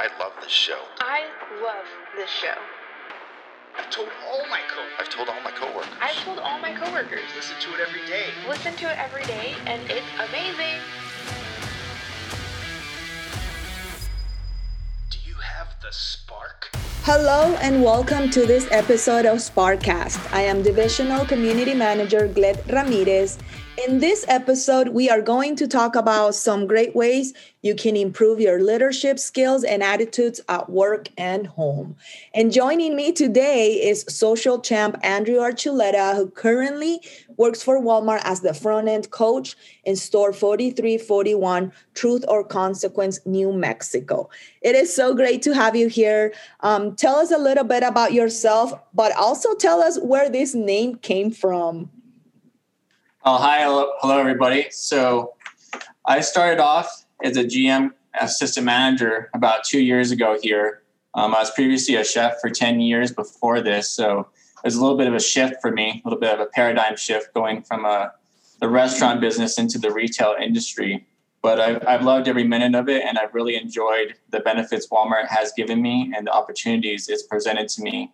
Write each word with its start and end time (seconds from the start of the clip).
I 0.00 0.08
love 0.18 0.32
this 0.40 0.50
show. 0.50 0.80
I 0.98 1.26
love 1.62 1.84
this 2.16 2.30
show. 2.30 2.56
I've 3.76 3.90
told 3.90 4.08
all 4.26 4.48
my 4.48 4.60
coworkers. 4.66 4.96
I've 4.98 5.10
told 5.10 5.28
all 5.28 5.42
my 5.44 5.50
coworkers. 5.50 5.92
I've 6.00 6.24
told 6.24 6.38
all 6.38 6.58
my 6.58 6.72
coworkers. 6.72 7.20
Listen 7.36 7.56
to 7.60 7.74
it 7.74 7.86
every 7.86 8.06
day. 8.06 8.28
Listen 8.48 8.72
to 8.76 8.90
it 8.90 8.96
every 8.96 9.24
day, 9.24 9.52
and 9.66 9.82
it's 9.90 10.06
amazing. 10.16 10.80
Do 15.10 15.18
you 15.28 15.34
have 15.34 15.68
the 15.82 15.92
spark? 15.92 16.70
Hello 17.02 17.54
and 17.60 17.84
welcome 17.84 18.30
to 18.30 18.46
this 18.46 18.68
episode 18.70 19.26
of 19.26 19.36
Sparkcast. 19.36 20.32
I 20.32 20.40
am 20.40 20.62
Divisional 20.62 21.26
Community 21.26 21.74
Manager 21.74 22.26
Gled 22.26 22.64
Ramirez. 22.72 23.36
In 23.86 23.98
this 23.98 24.26
episode, 24.28 24.88
we 24.88 25.08
are 25.08 25.22
going 25.22 25.56
to 25.56 25.66
talk 25.66 25.96
about 25.96 26.34
some 26.34 26.66
great 26.66 26.94
ways 26.94 27.32
you 27.62 27.74
can 27.74 27.96
improve 27.96 28.38
your 28.38 28.60
leadership 28.62 29.18
skills 29.18 29.64
and 29.64 29.82
attitudes 29.82 30.38
at 30.50 30.68
work 30.68 31.08
and 31.16 31.46
home. 31.46 31.96
And 32.34 32.52
joining 32.52 32.94
me 32.94 33.10
today 33.12 33.72
is 33.72 34.04
social 34.06 34.58
champ 34.58 34.98
Andrew 35.02 35.36
Archuleta, 35.36 36.14
who 36.14 36.28
currently 36.28 37.00
works 37.38 37.62
for 37.62 37.80
Walmart 37.80 38.20
as 38.24 38.42
the 38.42 38.52
front 38.52 38.86
end 38.86 39.10
coach 39.12 39.56
in 39.84 39.96
store 39.96 40.34
4341, 40.34 41.72
Truth 41.94 42.26
or 42.28 42.44
Consequence, 42.44 43.18
New 43.24 43.50
Mexico. 43.50 44.28
It 44.60 44.74
is 44.74 44.94
so 44.94 45.14
great 45.14 45.40
to 45.42 45.54
have 45.54 45.74
you 45.74 45.88
here. 45.88 46.34
Um, 46.60 46.96
tell 46.96 47.16
us 47.16 47.30
a 47.30 47.38
little 47.38 47.64
bit 47.64 47.82
about 47.82 48.12
yourself, 48.12 48.74
but 48.92 49.16
also 49.16 49.54
tell 49.54 49.80
us 49.80 49.98
where 50.00 50.28
this 50.28 50.54
name 50.54 50.96
came 50.96 51.30
from. 51.30 51.88
Oh, 53.22 53.36
hi, 53.36 53.60
hello, 53.64 53.92
hello, 54.00 54.18
everybody. 54.18 54.68
So, 54.70 55.34
I 56.06 56.22
started 56.22 56.58
off 56.58 57.04
as 57.22 57.36
a 57.36 57.44
GM 57.44 57.90
assistant 58.18 58.64
manager 58.64 59.28
about 59.34 59.62
two 59.62 59.82
years 59.82 60.10
ago 60.10 60.38
here. 60.40 60.84
Um, 61.12 61.34
I 61.34 61.40
was 61.40 61.50
previously 61.50 61.96
a 61.96 62.04
chef 62.04 62.40
for 62.40 62.48
10 62.48 62.80
years 62.80 63.12
before 63.12 63.60
this. 63.60 63.90
So, 63.90 64.20
it 64.20 64.64
was 64.64 64.76
a 64.76 64.80
little 64.80 64.96
bit 64.96 65.06
of 65.06 65.12
a 65.12 65.20
shift 65.20 65.56
for 65.60 65.70
me, 65.70 66.00
a 66.02 66.08
little 66.08 66.18
bit 66.18 66.32
of 66.32 66.40
a 66.40 66.46
paradigm 66.46 66.96
shift 66.96 67.34
going 67.34 67.60
from 67.60 67.84
a, 67.84 67.88
uh, 67.88 68.10
the 68.58 68.70
restaurant 68.70 69.20
business 69.20 69.58
into 69.58 69.78
the 69.78 69.92
retail 69.92 70.34
industry. 70.40 71.06
But 71.42 71.60
I've, 71.60 71.86
I've 71.86 72.02
loved 72.02 72.26
every 72.26 72.44
minute 72.44 72.74
of 72.74 72.88
it, 72.88 73.04
and 73.04 73.18
I've 73.18 73.34
really 73.34 73.54
enjoyed 73.54 74.14
the 74.30 74.40
benefits 74.40 74.88
Walmart 74.88 75.28
has 75.28 75.52
given 75.54 75.82
me 75.82 76.10
and 76.16 76.26
the 76.26 76.32
opportunities 76.32 77.06
it's 77.10 77.24
presented 77.24 77.68
to 77.68 77.82
me. 77.82 78.12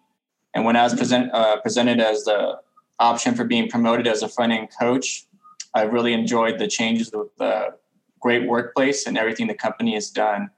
And 0.53 0.65
when 0.65 0.75
I 0.75 0.83
was 0.83 0.97
present, 0.97 1.33
uh, 1.33 1.61
presented 1.61 2.01
as 2.01 2.25
the 2.25 2.59
option 2.99 3.35
for 3.35 3.45
being 3.45 3.69
promoted 3.69 4.07
as 4.07 4.23
a 4.23 4.29
front 4.29 4.53
end 4.53 4.69
coach. 4.79 5.27
I 5.75 5.83
really 5.83 6.13
enjoyed 6.13 6.59
the 6.59 6.67
changes 6.67 7.11
with 7.13 7.35
the 7.37 7.75
great 8.21 8.49
workplace 8.49 9.07
and 9.07 9.19
everything 9.19 9.47
the 9.47 9.55
company 9.55 9.95
has 9.95 10.11
done. 10.11 10.51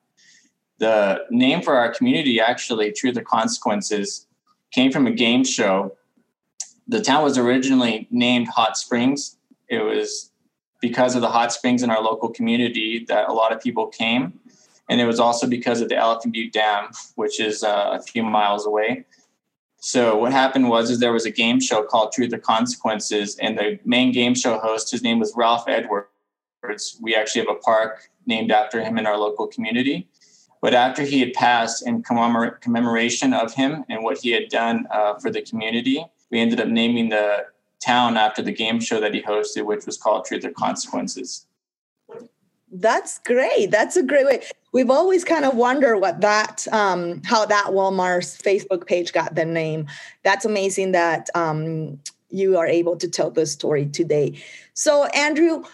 The 0.78 1.25
name 1.31 1.61
for 1.62 1.75
our 1.75 1.92
community, 1.92 2.41
actually, 2.41 2.92
Truth 2.92 3.16
or 3.16 3.22
Consequences, 3.22 4.27
came 4.70 4.92
from 4.92 5.06
a 5.06 5.11
game 5.11 5.44
show. 5.44 5.97
The 6.86 7.03
town 7.03 7.25
was 7.25 7.36
originally 7.36 8.06
named 8.11 8.48
Hot 8.48 8.77
Springs. 8.77 9.36
It 9.69 9.81
was 9.81 10.31
because 10.81 11.16
of 11.16 11.20
the 11.20 11.28
hot 11.28 11.53
springs 11.53 11.83
in 11.83 11.91
our 11.91 12.00
local 12.00 12.28
community 12.28 13.05
that 13.09 13.28
a 13.28 13.33
lot 13.33 13.53
of 13.53 13.61
people 13.61 13.89
came. 13.89 14.39
And 14.89 15.00
it 15.00 15.05
was 15.05 15.20
also 15.20 15.47
because 15.47 15.81
of 15.81 15.89
the 15.89 15.97
Elephant 15.97 16.33
Butte 16.33 16.53
Dam, 16.53 16.91
which 17.16 17.41
is 17.41 17.62
uh, 17.62 17.98
a 17.98 18.03
few 18.03 18.22
miles 18.22 18.66
away. 18.66 19.05
So 19.80 20.16
what 20.16 20.32
happened 20.32 20.68
was 20.68 20.90
is 20.90 20.98
there 20.98 21.12
was 21.12 21.26
a 21.26 21.30
game 21.30 21.60
show 21.60 21.82
called 21.84 22.12
Truth 22.12 22.32
or 22.32 22.38
Consequences, 22.38 23.36
and 23.38 23.56
the 23.56 23.78
main 23.84 24.12
game 24.12 24.34
show 24.34 24.58
host, 24.58 24.90
his 24.90 25.02
name 25.02 25.18
was 25.18 25.32
Ralph 25.36 25.68
Edwards. 25.68 26.98
We 27.00 27.14
actually 27.14 27.46
have 27.46 27.56
a 27.56 27.60
park 27.60 28.10
named 28.26 28.50
after 28.50 28.82
him 28.82 28.98
in 28.98 29.06
our 29.06 29.16
local 29.16 29.46
community. 29.46 30.08
But 30.60 30.74
after 30.74 31.02
he 31.02 31.20
had 31.20 31.32
passed, 31.34 31.86
in 31.86 32.03
commemoration 32.03 33.32
of 33.32 33.54
him 33.54 33.84
and 33.88 34.03
what 34.03 34.19
he 34.19 34.32
had 34.32 34.48
done 34.48 34.86
uh, 34.91 35.14
for 35.14 35.30
the 35.30 35.42
community, 35.42 36.04
we 36.30 36.41
ended 36.41 36.60
up 36.60 36.66
naming 36.69 37.10
the 37.10 37.47
town 37.80 38.16
after 38.16 38.42
the 38.42 38.53
game 38.53 38.80
show 38.80 39.00
that 39.00 39.14
he 39.14 39.22
hosted, 39.22 39.64
which 39.64 39.86
was 39.86 39.97
called 39.97 40.24
Truth 40.24 40.44
or 40.44 40.50
Consequences. 40.50 41.47
That's 42.70 43.20
great. 43.20 43.70
That's 43.70 43.97
a 43.97 44.03
great 44.03 44.26
way. 44.26 44.42
We've 44.72 44.90
always 44.90 45.24
kind 45.24 45.44
of 45.44 45.56
wondered 45.56 45.98
what 45.98 46.20
that, 46.20 46.66
um, 46.72 47.22
how 47.24 47.46
that 47.46 47.66
Walmart's 47.68 48.36
Facebook 48.36 48.86
page 48.86 49.12
got 49.12 49.34
the 49.34 49.44
name. 49.44 49.86
That's 50.22 50.44
amazing 50.44 50.92
that 50.92 51.28
um, 51.34 51.98
you 52.30 52.58
are 52.58 52.66
able 52.66 52.96
to 52.96 53.08
tell 53.08 53.30
the 53.30 53.46
story 53.46 53.86
today. 53.86 54.40
So, 54.74 55.06
Andrew, 55.06 55.64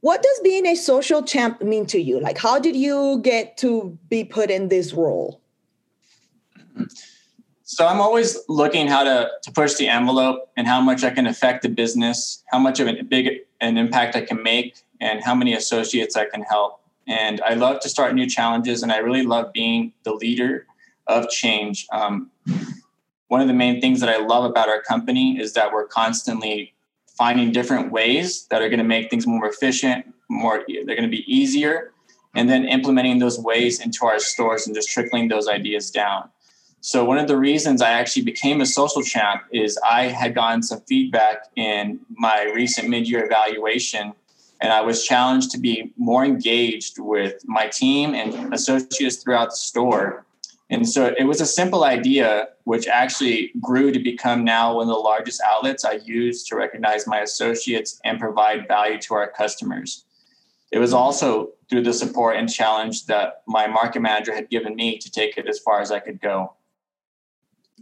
what 0.00 0.22
does 0.22 0.40
being 0.42 0.66
a 0.66 0.76
social 0.76 1.22
champ 1.22 1.60
mean 1.60 1.84
to 1.86 2.00
you? 2.00 2.20
Like, 2.20 2.38
how 2.38 2.58
did 2.58 2.76
you 2.76 3.20
get 3.22 3.56
to 3.58 3.98
be 4.08 4.24
put 4.24 4.50
in 4.50 4.68
this 4.68 4.92
role? 4.92 5.40
So 7.64 7.86
I'm 7.86 8.00
always 8.00 8.38
looking 8.48 8.86
how 8.86 9.04
to 9.04 9.28
to 9.42 9.52
push 9.52 9.74
the 9.74 9.88
envelope 9.88 10.50
and 10.56 10.66
how 10.66 10.80
much 10.80 11.04
I 11.04 11.10
can 11.10 11.26
affect 11.26 11.62
the 11.62 11.68
business, 11.68 12.42
how 12.50 12.58
much 12.58 12.80
of 12.80 12.86
a 12.86 13.02
big 13.02 13.40
an 13.60 13.76
impact 13.76 14.16
I 14.16 14.22
can 14.22 14.42
make 14.42 14.82
and 15.00 15.22
how 15.22 15.34
many 15.34 15.52
associates 15.52 16.16
I 16.16 16.24
can 16.24 16.42
help. 16.42 16.80
And 17.08 17.40
I 17.40 17.54
love 17.54 17.80
to 17.80 17.88
start 17.88 18.14
new 18.14 18.28
challenges, 18.28 18.82
and 18.82 18.92
I 18.92 18.98
really 18.98 19.22
love 19.22 19.52
being 19.52 19.94
the 20.04 20.12
leader 20.12 20.66
of 21.06 21.30
change. 21.30 21.86
Um, 21.90 22.30
one 23.28 23.40
of 23.40 23.48
the 23.48 23.54
main 23.54 23.80
things 23.80 24.00
that 24.00 24.10
I 24.10 24.18
love 24.18 24.44
about 24.44 24.68
our 24.68 24.82
company 24.82 25.40
is 25.40 25.54
that 25.54 25.72
we're 25.72 25.86
constantly 25.86 26.74
finding 27.16 27.50
different 27.50 27.90
ways 27.90 28.46
that 28.50 28.60
are 28.62 28.68
going 28.68 28.78
to 28.78 28.84
make 28.84 29.10
things 29.10 29.26
more 29.26 29.48
efficient, 29.48 30.04
more 30.28 30.64
they're 30.68 30.84
going 30.84 31.02
to 31.02 31.08
be 31.08 31.24
easier, 31.26 31.92
and 32.34 32.48
then 32.48 32.66
implementing 32.66 33.18
those 33.18 33.38
ways 33.38 33.80
into 33.80 34.04
our 34.04 34.18
stores 34.18 34.66
and 34.66 34.76
just 34.76 34.90
trickling 34.90 35.28
those 35.28 35.48
ideas 35.48 35.90
down. 35.90 36.28
So 36.80 37.04
one 37.04 37.18
of 37.18 37.26
the 37.26 37.36
reasons 37.36 37.82
I 37.82 37.90
actually 37.90 38.22
became 38.22 38.60
a 38.60 38.66
social 38.66 39.02
champ 39.02 39.42
is 39.52 39.78
I 39.90 40.04
had 40.04 40.34
gotten 40.34 40.62
some 40.62 40.80
feedback 40.82 41.48
in 41.56 42.00
my 42.10 42.52
recent 42.54 42.88
mid-year 42.88 43.24
evaluation 43.24 44.12
and 44.60 44.72
I 44.72 44.80
was 44.80 45.04
challenged 45.04 45.50
to 45.52 45.58
be 45.58 45.92
more 45.96 46.24
engaged 46.24 46.98
with 46.98 47.42
my 47.46 47.68
team 47.68 48.14
and 48.14 48.52
associates 48.52 49.16
throughout 49.16 49.50
the 49.50 49.56
store. 49.56 50.26
And 50.70 50.86
so 50.86 51.14
it 51.16 51.24
was 51.24 51.40
a 51.40 51.46
simple 51.46 51.84
idea, 51.84 52.48
which 52.64 52.86
actually 52.88 53.52
grew 53.60 53.90
to 53.90 53.98
become 53.98 54.44
now 54.44 54.76
one 54.76 54.82
of 54.82 54.88
the 54.88 55.00
largest 55.00 55.40
outlets 55.46 55.84
I 55.84 55.92
use 56.04 56.44
to 56.48 56.56
recognize 56.56 57.06
my 57.06 57.20
associates 57.20 58.00
and 58.04 58.20
provide 58.20 58.68
value 58.68 58.98
to 59.02 59.14
our 59.14 59.30
customers. 59.30 60.04
It 60.70 60.78
was 60.78 60.92
also 60.92 61.52
through 61.70 61.82
the 61.82 61.94
support 61.94 62.36
and 62.36 62.52
challenge 62.52 63.06
that 63.06 63.42
my 63.46 63.66
market 63.66 64.00
manager 64.00 64.34
had 64.34 64.50
given 64.50 64.74
me 64.74 64.98
to 64.98 65.10
take 65.10 65.38
it 65.38 65.48
as 65.48 65.58
far 65.58 65.80
as 65.80 65.90
I 65.90 66.00
could 66.00 66.20
go. 66.20 66.52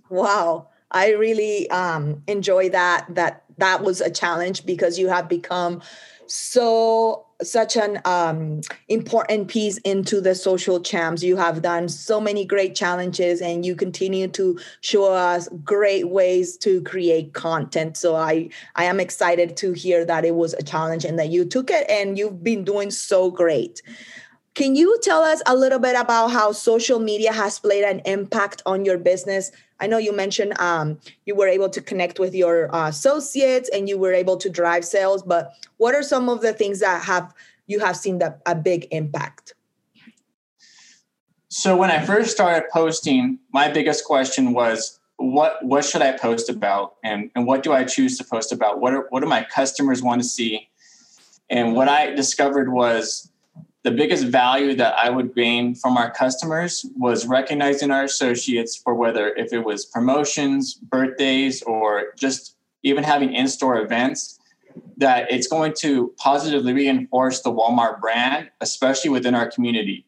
Wow. 0.09 0.69
I 0.91 1.13
really 1.15 1.69
um, 1.71 2.23
enjoy 2.29 2.71
that. 2.71 3.07
That 3.09 3.45
that 3.59 3.83
was 3.83 4.01
a 4.01 4.11
challenge 4.11 4.67
because 4.67 4.99
you 4.99 5.09
have 5.09 5.29
become 5.29 5.83
so 6.29 7.27
such 7.43 7.77
an 7.77 8.01
um, 8.05 8.63
important 8.89 9.49
piece 9.49 9.79
into 9.79 10.21
the 10.21 10.35
social 10.35 10.81
champs. 10.81 11.23
You 11.23 11.37
have 11.37 11.61
done 11.63 11.89
so 11.89 12.21
many 12.21 12.45
great 12.45 12.75
challenges, 12.75 13.41
and 13.41 13.65
you 13.65 13.77
continue 13.77 14.29
to 14.29 14.59
show 14.81 15.13
us 15.13 15.49
great 15.65 16.09
ways 16.09 16.57
to 16.59 16.83
create 16.83 17.35
content. 17.35 17.97
So 17.97 18.17
I 18.17 18.49
I 18.75 18.85
am 18.85 19.01
excited 19.01 19.57
to 19.59 19.73
hear 19.73 20.05
that 20.05 20.25
it 20.25 20.35
was 20.35 20.55
a 20.55 20.63
challenge 20.63 21.05
and 21.05 21.19
that 21.19 21.29
you 21.29 21.45
took 21.45 21.71
it, 21.71 21.89
and 21.91 22.19
you've 22.19 22.43
been 22.43 22.65
doing 22.65 22.91
so 22.91 23.31
great. 23.31 23.83
Can 24.57 24.75
you 24.75 24.99
tell 25.03 25.23
us 25.23 25.43
a 25.45 25.55
little 25.55 25.79
bit 25.79 25.95
about 25.95 26.29
how 26.29 26.51
social 26.51 26.99
media 26.99 27.31
has 27.31 27.59
played 27.59 27.85
an 27.85 28.01
impact 28.07 28.63
on 28.65 28.87
your 28.87 28.97
business? 28.97 29.53
I 29.81 29.87
know 29.87 29.99
you 29.99 30.17
mentioned 30.17 30.59
um, 30.59 30.99
you 31.27 31.35
were 31.35 31.47
able 31.47 31.69
to 31.69 31.83
connect 31.83 32.19
with 32.19 32.35
your 32.35 32.75
uh, 32.75 32.89
associates 32.89 33.69
and 33.69 33.87
you 33.87 33.99
were 33.99 34.15
able 34.15 34.39
to 34.39 34.49
drive 34.49 34.87
sales, 34.87 35.23
but 35.23 35.53
what 35.77 35.95
are 35.95 36.03
some 36.03 36.31
of 36.31 36.41
the 36.41 36.55
things 36.55 36.81
that 36.81 37.05
have 37.05 37.35
you 37.67 37.81
have 37.81 37.99
seen 37.99 38.19
that 38.21 38.41
a 38.47 38.55
big 38.55 38.89
impact? 38.93 39.53
So 41.49 41.77
when 41.77 41.91
I 41.91 42.03
first 42.03 42.31
started 42.31 42.67
posting, 42.73 43.39
my 43.53 43.71
biggest 43.71 44.07
question 44.07 44.55
was 44.55 44.99
what 45.17 45.63
what 45.67 45.85
should 45.85 46.01
I 46.01 46.13
post 46.17 46.49
about 46.49 46.95
and, 47.05 47.31
and 47.35 47.47
what 47.47 47.63
do 47.63 47.75
I 47.75 47.85
choose 47.85 48.17
to 48.17 48.25
post 48.25 48.53
about? 48.53 48.81
What 48.81 48.95
are 48.95 49.07
what 49.11 49.21
do 49.21 49.27
my 49.27 49.45
customers 49.45 50.03
want 50.03 50.23
to 50.23 50.27
see? 50.27 50.71
And 51.51 51.75
what 51.75 51.89
I 51.89 52.15
discovered 52.15 52.73
was 52.73 53.31
the 53.87 53.93
biggest 53.93 54.25
value 54.25 54.75
that 54.75 54.99
I 54.99 55.11
would 55.11 55.33
gain 55.33 55.77
from 55.77 55.97
our 55.97 56.11
customers 56.11 56.85
was 56.97 57.25
recognizing 57.25 57.93
our 57.93 58.03
associates 58.03 58.75
for 58.75 58.97
whether 58.97 59.29
if 59.37 59.53
it 59.53 59.61
was 59.61 59.85
promotions, 59.85 60.75
birthdays, 60.75 61.63
or 61.63 62.07
just 62.19 62.57
even 62.83 63.05
having 63.05 63.33
in-store 63.33 63.81
events, 63.81 64.41
that 64.97 65.31
it's 65.31 65.47
going 65.47 65.73
to 65.83 66.13
positively 66.19 66.73
reinforce 66.73 67.43
the 67.43 67.53
Walmart 67.53 68.01
brand, 68.01 68.51
especially 68.61 69.11
within 69.11 69.37
our 69.37 69.49
community. 69.49 70.05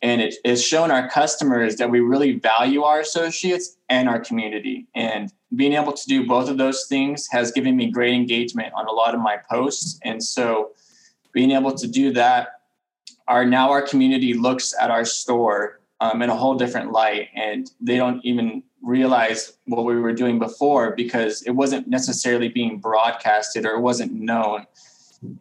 And 0.00 0.22
it 0.22 0.36
has 0.46 0.64
shown 0.64 0.90
our 0.90 1.06
customers 1.10 1.76
that 1.76 1.90
we 1.90 2.00
really 2.00 2.38
value 2.38 2.84
our 2.84 3.00
associates 3.00 3.76
and 3.90 4.08
our 4.08 4.18
community. 4.18 4.86
And 4.94 5.30
being 5.54 5.74
able 5.74 5.92
to 5.92 6.06
do 6.06 6.26
both 6.26 6.48
of 6.48 6.56
those 6.56 6.86
things 6.88 7.28
has 7.32 7.52
given 7.52 7.76
me 7.76 7.90
great 7.90 8.14
engagement 8.14 8.72
on 8.74 8.86
a 8.86 8.92
lot 8.92 9.14
of 9.14 9.20
my 9.20 9.36
posts. 9.50 10.00
And 10.04 10.24
so 10.24 10.70
being 11.34 11.50
able 11.50 11.74
to 11.74 11.86
do 11.86 12.14
that 12.14 12.59
our 13.30 13.44
now 13.46 13.70
our 13.70 13.80
community 13.80 14.34
looks 14.34 14.74
at 14.80 14.90
our 14.90 15.04
store 15.04 15.80
um, 16.00 16.20
in 16.20 16.30
a 16.30 16.36
whole 16.36 16.56
different 16.56 16.90
light, 16.90 17.28
and 17.34 17.70
they 17.80 17.96
don't 17.96 18.20
even 18.24 18.64
realize 18.82 19.52
what 19.66 19.84
we 19.84 20.00
were 20.00 20.12
doing 20.12 20.38
before 20.38 20.96
because 20.96 21.42
it 21.42 21.52
wasn't 21.52 21.86
necessarily 21.86 22.48
being 22.48 22.78
broadcasted 22.78 23.64
or 23.64 23.74
it 23.74 23.80
wasn't 23.80 24.12
known. 24.12 24.66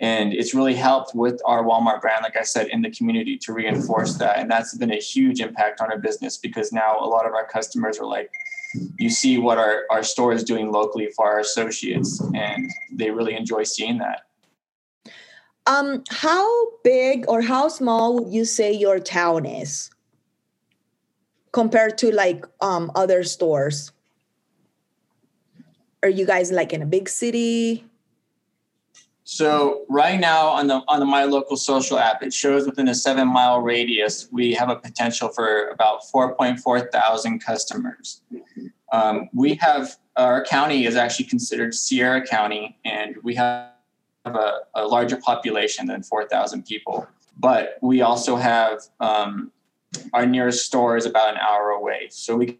And 0.01 0.33
it's 0.33 0.53
really 0.53 0.75
helped 0.75 1.15
with 1.15 1.41
our 1.45 1.63
Walmart 1.63 2.01
brand, 2.01 2.21
like 2.21 2.35
I 2.37 2.43
said, 2.43 2.67
in 2.67 2.81
the 2.81 2.91
community 2.91 3.37
to 3.37 3.53
reinforce 3.53 4.15
that. 4.15 4.37
And 4.37 4.51
that's 4.51 4.77
been 4.77 4.91
a 4.91 4.97
huge 4.97 5.39
impact 5.39 5.81
on 5.81 5.89
our 5.89 5.97
business 5.97 6.37
because 6.37 6.71
now 6.71 6.99
a 6.99 7.07
lot 7.07 7.25
of 7.25 7.33
our 7.33 7.47
customers 7.47 7.97
are 7.97 8.05
like, 8.05 8.29
you 8.99 9.09
see 9.09 9.37
what 9.37 9.57
our, 9.57 9.85
our 9.89 10.03
store 10.03 10.33
is 10.33 10.43
doing 10.43 10.71
locally 10.71 11.07
for 11.15 11.25
our 11.25 11.39
associates, 11.39 12.21
and 12.35 12.69
they 12.91 13.09
really 13.09 13.33
enjoy 13.33 13.63
seeing 13.63 13.97
that. 13.97 14.28
Um, 15.69 16.03
how 16.09 16.71
big 16.83 17.25
or 17.27 17.43
how 17.43 17.67
small 17.67 18.15
would 18.15 18.33
you 18.33 18.43
say 18.43 18.73
your 18.73 18.99
town 18.99 19.45
is 19.45 19.91
compared 21.51 21.95
to 21.99 22.11
like 22.11 22.43
um, 22.59 22.91
other 22.95 23.23
stores? 23.23 23.91
Are 26.01 26.09
you 26.09 26.25
guys 26.25 26.51
like 26.51 26.73
in 26.73 26.81
a 26.81 26.87
big 26.87 27.07
city? 27.07 27.85
So 29.25 29.85
right 29.89 30.19
now 30.19 30.47
on 30.47 30.65
the 30.65 30.81
on 30.87 30.99
the 30.99 31.05
My 31.05 31.25
Local 31.25 31.55
Social 31.55 31.99
app, 31.99 32.23
it 32.23 32.33
shows 32.33 32.65
within 32.65 32.87
a 32.87 32.95
seven 32.95 33.27
mile 33.27 33.61
radius 33.61 34.27
we 34.31 34.55
have 34.55 34.69
a 34.69 34.75
potential 34.75 35.29
for 35.29 35.67
about 35.67 36.01
4.4 36.11 36.91
thousand 36.91 37.45
customers. 37.45 38.23
Um, 38.91 39.29
we 39.35 39.53
have 39.61 39.97
our 40.15 40.43
county 40.43 40.87
is 40.87 40.95
actually 40.95 41.25
considered 41.25 41.75
Sierra 41.75 42.25
County, 42.25 42.79
and 42.85 43.17
we 43.21 43.35
have 43.35 43.69
a, 44.25 44.51
a 44.75 44.85
larger 44.85 45.17
population 45.17 45.87
than 45.87 46.03
4,000 46.03 46.65
people. 46.65 47.07
But 47.37 47.77
we 47.81 48.01
also 48.01 48.35
have 48.35 48.81
um, 48.99 49.51
our 50.13 50.25
nearest 50.25 50.65
store 50.65 50.97
is 50.97 51.05
about 51.05 51.33
an 51.33 51.37
hour 51.37 51.69
away, 51.69 52.07
so 52.11 52.35
we 52.35 52.59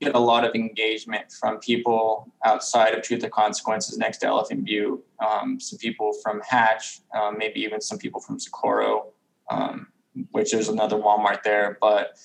get 0.00 0.14
a 0.14 0.18
lot 0.18 0.44
of 0.44 0.54
engagement 0.54 1.32
from 1.32 1.58
people 1.58 2.32
outside 2.44 2.94
of 2.94 3.02
Truth 3.02 3.24
or 3.24 3.30
Consequences 3.30 3.98
next 3.98 4.18
to 4.18 4.26
Elephant 4.26 4.64
Butte, 4.64 5.04
um, 5.26 5.58
some 5.58 5.78
people 5.78 6.12
from 6.22 6.40
Hatch, 6.48 7.00
um, 7.14 7.36
maybe 7.36 7.60
even 7.60 7.80
some 7.80 7.98
people 7.98 8.20
from 8.20 8.38
Socorro, 8.38 9.06
um, 9.50 9.88
which 10.30 10.52
there's 10.52 10.68
another 10.68 10.96
Walmart 10.96 11.42
there. 11.42 11.78
But 11.80 12.16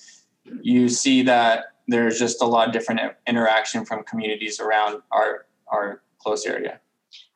you 0.62 0.88
see 0.88 1.22
that 1.22 1.66
there's 1.88 2.18
just 2.18 2.42
a 2.42 2.46
lot 2.46 2.68
of 2.68 2.72
different 2.72 3.00
interaction 3.26 3.84
from 3.84 4.04
communities 4.04 4.60
around 4.60 5.02
our 5.10 5.46
our 5.68 6.02
close 6.18 6.46
area. 6.46 6.80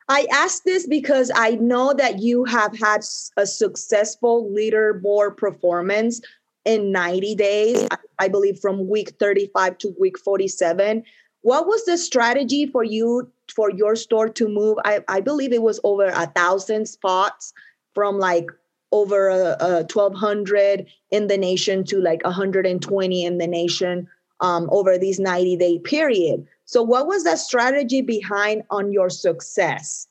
I 0.09 0.25
ask 0.31 0.63
this 0.63 0.87
because 0.87 1.31
I 1.35 1.51
know 1.51 1.93
that 1.93 2.17
you 2.19 2.43
have 2.45 2.75
had 2.77 3.01
a 3.37 3.45
successful 3.45 4.51
leaderboard 4.51 5.37
performance 5.37 6.19
in 6.65 6.91
90 6.91 7.35
days, 7.35 7.87
I 8.17 8.27
believe 8.27 8.59
from 8.59 8.89
week 8.89 9.11
35 9.19 9.77
to 9.77 9.95
week 9.99 10.17
47. 10.17 11.03
What 11.41 11.67
was 11.67 11.85
the 11.85 11.97
strategy 11.97 12.65
for 12.65 12.83
you 12.83 13.31
for 13.55 13.69
your 13.71 13.95
store 13.95 14.29
to 14.29 14.49
move? 14.49 14.77
I, 14.83 15.01
I 15.07 15.21
believe 15.21 15.53
it 15.53 15.61
was 15.61 15.79
over 15.83 16.07
a 16.07 16.25
thousand 16.25 16.87
spots 16.87 17.53
from 17.93 18.17
like 18.17 18.47
over 18.91 19.29
a, 19.29 19.57
a 19.59 19.73
1200 19.81 20.87
in 21.11 21.27
the 21.27 21.37
nation 21.37 21.83
to 21.85 22.01
like 22.01 22.23
120 22.23 23.25
in 23.25 23.37
the 23.37 23.47
nation 23.47 24.07
um, 24.41 24.69
over 24.71 24.97
this 24.97 25.19
90 25.19 25.57
day 25.57 25.79
period. 25.79 26.45
So, 26.65 26.83
what 26.83 27.07
was 27.07 27.23
the 27.23 27.35
strategy 27.35 28.01
behind 28.01 28.63
on 28.69 28.91
your 28.91 29.09
success? 29.09 30.07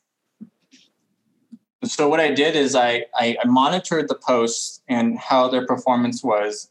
So, 1.84 2.08
what 2.08 2.20
I 2.20 2.32
did 2.32 2.56
is 2.56 2.74
I, 2.74 3.06
I, 3.14 3.36
monitored 3.46 4.08
the 4.08 4.16
posts 4.16 4.82
and 4.88 5.18
how 5.18 5.48
their 5.48 5.66
performance 5.66 6.24
was. 6.24 6.70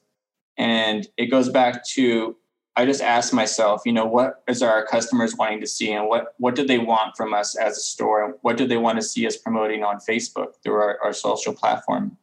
And 0.57 1.07
it 1.17 1.27
goes 1.27 1.49
back 1.49 1.85
to 1.89 2.35
I 2.77 2.85
just 2.85 3.01
asked 3.01 3.33
myself, 3.33 3.81
you 3.85 3.91
know, 3.91 4.05
what 4.05 4.43
is 4.47 4.61
our 4.61 4.85
customers 4.85 5.35
wanting 5.35 5.61
to 5.61 5.67
see 5.67 5.91
and 5.91 6.07
what 6.07 6.35
what 6.37 6.53
do 6.53 6.65
they 6.65 6.77
want 6.77 7.17
from 7.17 7.33
us 7.33 7.55
as 7.57 7.75
a 7.75 7.81
store? 7.81 8.37
What 8.41 8.55
do 8.55 8.67
they 8.67 8.77
want 8.77 8.97
to 8.99 9.01
see 9.01 9.25
us 9.25 9.35
promoting 9.35 9.83
on 9.83 9.97
Facebook 9.97 10.53
through 10.63 10.75
our, 10.75 10.99
our 11.03 11.13
social 11.13 11.53
platform? 11.53 12.17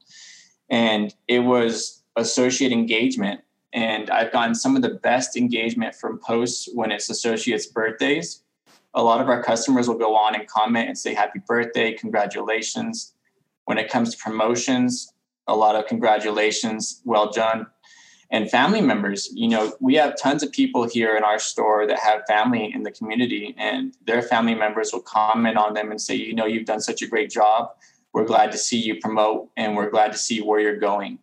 And 0.70 1.12
it 1.26 1.40
was 1.40 2.02
associate 2.14 2.70
engagement 2.70 3.40
and 3.74 4.08
I've 4.08 4.32
gotten 4.32 4.54
some 4.54 4.76
of 4.76 4.82
the 4.82 5.00
best 5.02 5.36
engagement 5.36 5.96
from 5.96 6.18
posts 6.18 6.68
when 6.72 6.92
it's 6.92 7.10
associates' 7.10 7.66
birthdays. 7.66 8.42
A 8.94 9.02
lot 9.02 9.20
of 9.20 9.28
our 9.28 9.42
customers 9.42 9.88
will 9.88 9.98
go 9.98 10.14
on 10.14 10.36
and 10.36 10.46
comment 10.46 10.88
and 10.88 10.96
say, 10.96 11.12
Happy 11.12 11.40
birthday, 11.46 11.92
congratulations. 11.92 13.14
When 13.64 13.76
it 13.76 13.90
comes 13.90 14.14
to 14.14 14.22
promotions, 14.22 15.12
a 15.48 15.56
lot 15.56 15.74
of 15.74 15.86
congratulations, 15.86 17.02
well 17.04 17.30
done. 17.30 17.66
And 18.30 18.48
family 18.48 18.80
members, 18.80 19.30
you 19.34 19.48
know, 19.48 19.76
we 19.80 19.94
have 19.96 20.16
tons 20.16 20.42
of 20.42 20.52
people 20.52 20.88
here 20.88 21.16
in 21.16 21.24
our 21.24 21.38
store 21.38 21.86
that 21.86 21.98
have 21.98 22.22
family 22.26 22.72
in 22.72 22.84
the 22.84 22.90
community, 22.90 23.54
and 23.58 23.94
their 24.06 24.22
family 24.22 24.54
members 24.54 24.92
will 24.92 25.02
comment 25.02 25.56
on 25.56 25.74
them 25.74 25.90
and 25.90 26.00
say, 26.00 26.14
You 26.14 26.34
know, 26.34 26.46
you've 26.46 26.64
done 26.64 26.80
such 26.80 27.02
a 27.02 27.08
great 27.08 27.30
job. 27.30 27.70
We're 28.12 28.24
glad 28.24 28.52
to 28.52 28.58
see 28.58 28.78
you 28.78 29.00
promote, 29.00 29.48
and 29.56 29.74
we're 29.74 29.90
glad 29.90 30.12
to 30.12 30.18
see 30.18 30.40
where 30.40 30.60
you're 30.60 30.78
going 30.78 31.18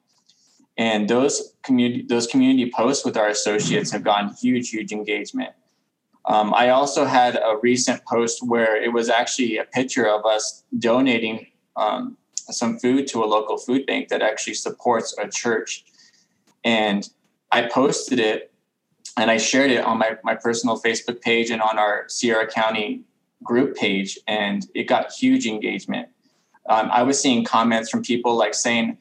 and 0.77 1.09
those 1.09 1.53
community 1.63 2.03
those 2.07 2.27
community 2.27 2.71
posts 2.71 3.05
with 3.05 3.17
our 3.17 3.27
associates 3.27 3.91
have 3.91 4.03
gotten 4.03 4.33
huge 4.33 4.69
huge 4.69 4.91
engagement. 4.91 5.51
Um, 6.25 6.53
i 6.53 6.69
also 6.69 7.05
had 7.05 7.35
a 7.35 7.57
recent 7.61 8.03
post 8.05 8.45
where 8.45 8.81
it 8.81 8.93
was 8.93 9.09
actually 9.09 9.57
a 9.57 9.65
picture 9.65 10.07
of 10.07 10.25
us 10.25 10.63
donating 10.77 11.47
um, 11.75 12.17
some 12.35 12.77
food 12.79 13.07
to 13.07 13.23
a 13.23 13.25
local 13.25 13.57
food 13.57 13.85
bank 13.85 14.09
that 14.09 14.21
actually 14.21 14.53
supports 14.53 15.15
a 15.17 15.27
church. 15.27 15.83
And 16.63 17.09
i 17.51 17.63
posted 17.63 18.19
it 18.19 18.53
and 19.17 19.29
i 19.29 19.37
shared 19.37 19.71
it 19.71 19.83
on 19.83 19.97
my, 19.97 20.17
my 20.23 20.35
personal 20.35 20.79
facebook 20.79 21.21
page 21.21 21.49
and 21.49 21.61
on 21.61 21.77
our 21.77 22.05
sierra 22.07 22.47
county 22.47 23.01
group 23.43 23.75
page 23.75 24.19
and 24.27 24.67
it 24.75 24.83
got 24.83 25.11
huge 25.11 25.45
engagement. 25.47 26.07
Um, 26.69 26.89
i 26.91 27.03
was 27.03 27.19
seeing 27.19 27.43
comments 27.43 27.89
from 27.89 28.03
people 28.03 28.35
like 28.35 28.53
saying 28.53 28.97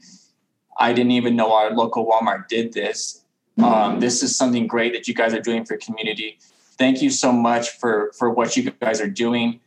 I 0.80 0.92
didn't 0.92 1.12
even 1.12 1.36
know 1.36 1.52
our 1.52 1.70
local 1.70 2.06
Walmart 2.06 2.48
did 2.48 2.72
this. 2.72 3.22
Um, 3.62 4.00
this 4.00 4.22
is 4.22 4.34
something 4.34 4.66
great 4.66 4.94
that 4.94 5.06
you 5.06 5.14
guys 5.14 5.34
are 5.34 5.40
doing 5.40 5.66
for 5.66 5.76
community. 5.76 6.38
Thank 6.78 7.02
you 7.02 7.10
so 7.10 7.30
much 7.30 7.70
for 7.70 8.10
for 8.18 8.30
what 8.30 8.56
you 8.56 8.70
guys 8.70 9.00
are 9.00 9.08
doing. 9.08 9.60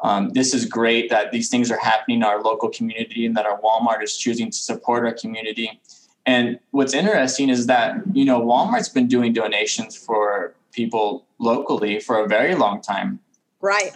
Um, 0.00 0.30
this 0.30 0.54
is 0.54 0.64
great 0.64 1.10
that 1.10 1.30
these 1.30 1.48
things 1.50 1.70
are 1.70 1.78
happening 1.78 2.18
in 2.18 2.24
our 2.24 2.42
local 2.42 2.70
community 2.70 3.26
and 3.26 3.36
that 3.36 3.46
our 3.46 3.60
Walmart 3.60 4.02
is 4.02 4.16
choosing 4.16 4.50
to 4.50 4.56
support 4.56 5.04
our 5.04 5.12
community. 5.12 5.80
And 6.26 6.58
what's 6.70 6.94
interesting 6.94 7.50
is 7.50 7.66
that 7.66 7.96
you 8.14 8.24
know 8.24 8.40
Walmart's 8.40 8.88
been 8.88 9.08
doing 9.08 9.34
donations 9.34 9.94
for 9.96 10.54
people 10.72 11.26
locally 11.38 12.00
for 12.00 12.24
a 12.24 12.26
very 12.26 12.54
long 12.54 12.80
time. 12.80 13.20
Right. 13.60 13.92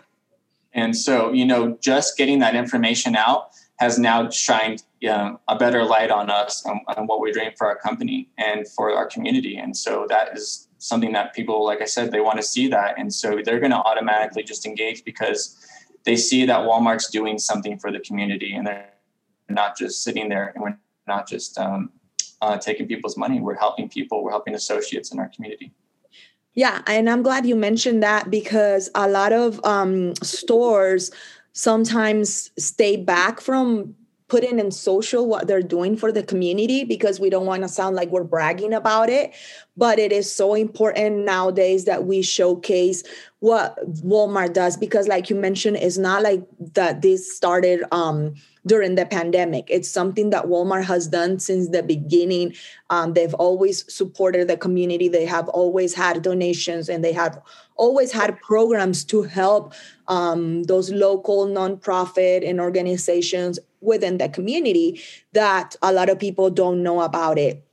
And 0.73 0.97
so, 0.97 1.33
you 1.33 1.45
know, 1.45 1.77
just 1.81 2.17
getting 2.17 2.39
that 2.41 2.55
information 2.55 3.17
out 3.17 3.51
has 3.79 3.99
now 3.99 4.29
shined 4.29 4.83
a 5.03 5.57
better 5.59 5.85
light 5.85 6.11
on 6.11 6.31
us 6.31 6.65
and, 6.67 6.81
and, 6.97 7.09
what 7.09 7.21
we're 7.21 7.33
doing 7.33 7.51
for 7.57 7.69
our 7.69 7.77
company 7.77 8.29
and 8.37 8.67
for 8.67 8.93
our 8.93 9.07
community. 9.07 9.57
And 9.57 9.77
so 9.77 10.07
that 10.09 10.37
is 10.37 10.69
something 10.79 11.13
that 11.13 11.33
people, 11.35 11.65
like 11.65 11.81
I 11.81 11.85
said, 11.85 12.11
they 12.11 12.21
want 12.21 12.39
to 12.39 12.43
see 12.43 12.67
that. 12.69 12.99
And 12.99 13.15
so 13.15 13.41
they're 13.45 13.61
going 13.61 13.71
to 13.71 13.77
automatically 13.77 14.43
just 14.43 14.67
engage 14.67 15.05
because 15.05 15.57
they 16.05 16.17
see 16.17 16.45
that 16.47 16.61
Walmart's 16.61 17.11
doing 17.11 17.39
something 17.39 17.79
for 17.79 17.93
the 17.93 18.01
community 18.01 18.55
and 18.55 18.67
they're 18.67 18.91
not 19.49 19.77
just 19.77 20.03
sitting 20.03 20.29
there 20.29 20.53
and 20.55 20.63
we're 20.63 20.79
not 21.07 21.29
just 21.29 21.57
um, 21.59 21.91
uh, 22.43 22.59
taking 22.59 22.89
people's 22.89 23.17
money. 23.17 23.41
We're 23.41 23.57
helping 23.57 23.89
people, 23.89 24.25
we're 24.25 24.33
helping 24.33 24.55
associates 24.55 25.13
in 25.13 25.21
our 25.21 25.29
community. 25.29 25.73
Yeah, 26.55 26.83
and 26.89 27.09
I'm 27.09 27.23
glad 27.23 27.47
you 27.47 27.55
mentioned 27.55 28.03
that 28.03 28.31
because 28.31 28.91
a 28.97 29.09
lot 29.09 29.33
of 29.33 29.65
um, 29.65 30.17
stores 30.17 31.13
sometimes 31.59 32.53
stay 32.57 32.97
back 32.97 33.41
from 33.41 33.93
putting 34.29 34.61
in 34.61 34.71
social 34.71 35.27
what 35.27 35.49
they're 35.49 35.61
doing 35.61 35.97
for 35.97 36.13
the 36.13 36.23
community 36.23 36.85
because 36.85 37.19
we 37.19 37.29
don't 37.29 37.47
want 37.47 37.63
to 37.63 37.69
sound 37.69 37.97
like 37.97 38.11
we're 38.11 38.23
bragging 38.23 38.73
about 38.73 39.11
it. 39.11 39.35
But 39.77 39.99
it 39.99 40.13
is 40.13 40.33
so 40.33 40.55
important 40.55 41.25
nowadays 41.25 41.85
that 41.87 42.05
we 42.05 42.23
showcase 42.23 43.03
what 43.41 43.77
walmart 44.05 44.53
does 44.53 44.77
because 44.77 45.09
like 45.09 45.31
you 45.31 45.37
mentioned 45.37 45.77
it's 45.77 45.99
not 45.99 46.23
like 46.23 46.45
that 46.75 47.03
this 47.03 47.35
started 47.37 47.85
um 47.93 48.35
during 48.69 48.95
the 48.95 49.07
pandemic. 49.07 49.67
It's 49.69 49.91
something 49.91 50.31
that 50.31 50.45
Walmart 50.45 50.85
has 50.85 51.09
done 51.09 51.41
since 51.41 51.71
the 51.71 51.83
beginning. 51.83 52.55
Um, 52.91 53.15
they've 53.15 53.35
always 53.35 53.93
supported 53.93 54.47
the 54.49 54.57
community. 54.57 55.09
They 55.09 55.27
have 55.27 55.49
always 55.49 55.95
had 55.95 56.23
donations 56.23 56.89
and 56.89 57.05
they 57.05 57.13
have 57.13 57.41
always 57.75 58.13
had 58.13 58.41
programs 58.41 59.05
to 59.05 59.23
help 59.23 59.75
um, 60.07 60.65
those 60.65 60.91
local 60.91 61.47
nonprofit 61.47 62.49
and 62.49 62.61
organizations 62.61 63.59
within 63.81 64.19
the 64.19 64.29
community 64.29 65.01
that 65.33 65.77
a 65.83 65.93
lot 65.93 66.09
of 66.09 66.19
people 66.19 66.51
don't 66.51 66.83
know 66.83 67.01
about 67.01 67.39
it. 67.39 67.65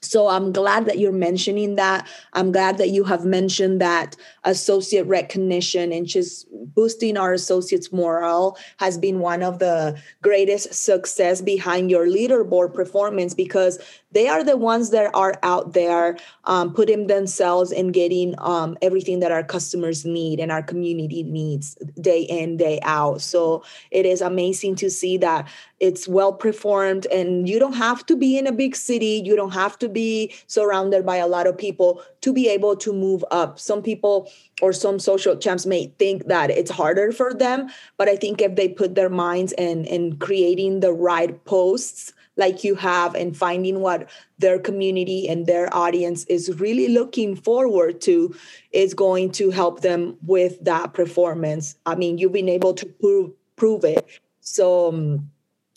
So 0.00 0.28
I'm 0.28 0.52
glad 0.52 0.86
that 0.86 0.98
you're 0.98 1.12
mentioning 1.12 1.76
that. 1.76 2.06
I'm 2.34 2.52
glad 2.52 2.78
that 2.78 2.90
you 2.90 3.04
have 3.04 3.24
mentioned 3.24 3.80
that 3.80 4.16
associate 4.44 5.06
recognition 5.06 5.92
and 5.92 6.06
just 6.06 6.46
boosting 6.74 7.16
our 7.16 7.32
associates' 7.32 7.92
morale 7.92 8.56
has 8.78 8.98
been 8.98 9.20
one 9.20 9.42
of 9.42 9.58
the 9.58 9.98
greatest 10.22 10.74
success 10.74 11.40
behind 11.40 11.90
your 11.90 12.06
leaderboard 12.06 12.74
performance 12.74 13.34
because 13.34 13.78
they 14.16 14.28
are 14.28 14.42
the 14.42 14.56
ones 14.56 14.88
that 14.90 15.14
are 15.14 15.34
out 15.42 15.74
there 15.74 16.16
um, 16.44 16.72
putting 16.72 17.06
themselves 17.06 17.70
and 17.70 17.92
getting 17.92 18.34
um, 18.38 18.78
everything 18.80 19.20
that 19.20 19.30
our 19.30 19.42
customers 19.42 20.06
need 20.06 20.40
and 20.40 20.50
our 20.50 20.62
community 20.62 21.22
needs 21.22 21.74
day 22.00 22.22
in 22.22 22.56
day 22.56 22.80
out. 22.82 23.20
So 23.20 23.62
it 23.90 24.06
is 24.06 24.22
amazing 24.22 24.76
to 24.76 24.88
see 24.88 25.18
that 25.18 25.46
it's 25.80 26.08
well 26.08 26.32
performed 26.32 27.04
and 27.12 27.46
you 27.46 27.58
don't 27.58 27.74
have 27.74 28.06
to 28.06 28.16
be 28.16 28.38
in 28.38 28.46
a 28.46 28.52
big 28.52 28.74
city. 28.74 29.20
You 29.22 29.36
don't 29.36 29.52
have 29.52 29.78
to 29.80 29.88
be 29.88 30.34
surrounded 30.46 31.04
by 31.04 31.16
a 31.16 31.26
lot 31.26 31.46
of 31.46 31.58
people 31.58 32.02
to 32.22 32.32
be 32.32 32.48
able 32.48 32.74
to 32.76 32.94
move 32.94 33.22
up. 33.30 33.58
Some 33.58 33.82
people 33.82 34.30
or 34.62 34.72
some 34.72 34.98
social 34.98 35.36
champs 35.36 35.66
may 35.66 35.92
think 35.98 36.24
that 36.28 36.50
it's 36.50 36.70
harder 36.70 37.12
for 37.12 37.34
them 37.34 37.68
but 37.98 38.08
i 38.08 38.16
think 38.16 38.40
if 38.40 38.56
they 38.56 38.68
put 38.68 38.94
their 38.94 39.10
minds 39.10 39.52
in 39.58 39.84
in 39.84 40.16
creating 40.16 40.80
the 40.80 40.92
right 40.92 41.44
posts 41.44 42.14
like 42.36 42.64
you 42.64 42.74
have 42.74 43.14
and 43.14 43.36
finding 43.36 43.80
what 43.80 44.08
their 44.38 44.58
community 44.58 45.28
and 45.28 45.46
their 45.46 45.74
audience 45.74 46.24
is 46.24 46.60
really 46.60 46.88
looking 46.88 47.34
forward 47.34 48.00
to 48.02 48.34
is 48.72 48.94
going 48.94 49.30
to 49.32 49.50
help 49.50 49.80
them 49.80 50.16
with 50.26 50.62
that 50.64 50.92
performance. 50.92 51.76
I 51.86 51.94
mean 51.94 52.18
you've 52.18 52.32
been 52.32 52.48
able 52.48 52.74
to 52.74 52.86
prove 52.86 53.30
prove 53.56 53.84
it. 53.84 54.06
So 54.40 54.88
um, 54.88 55.30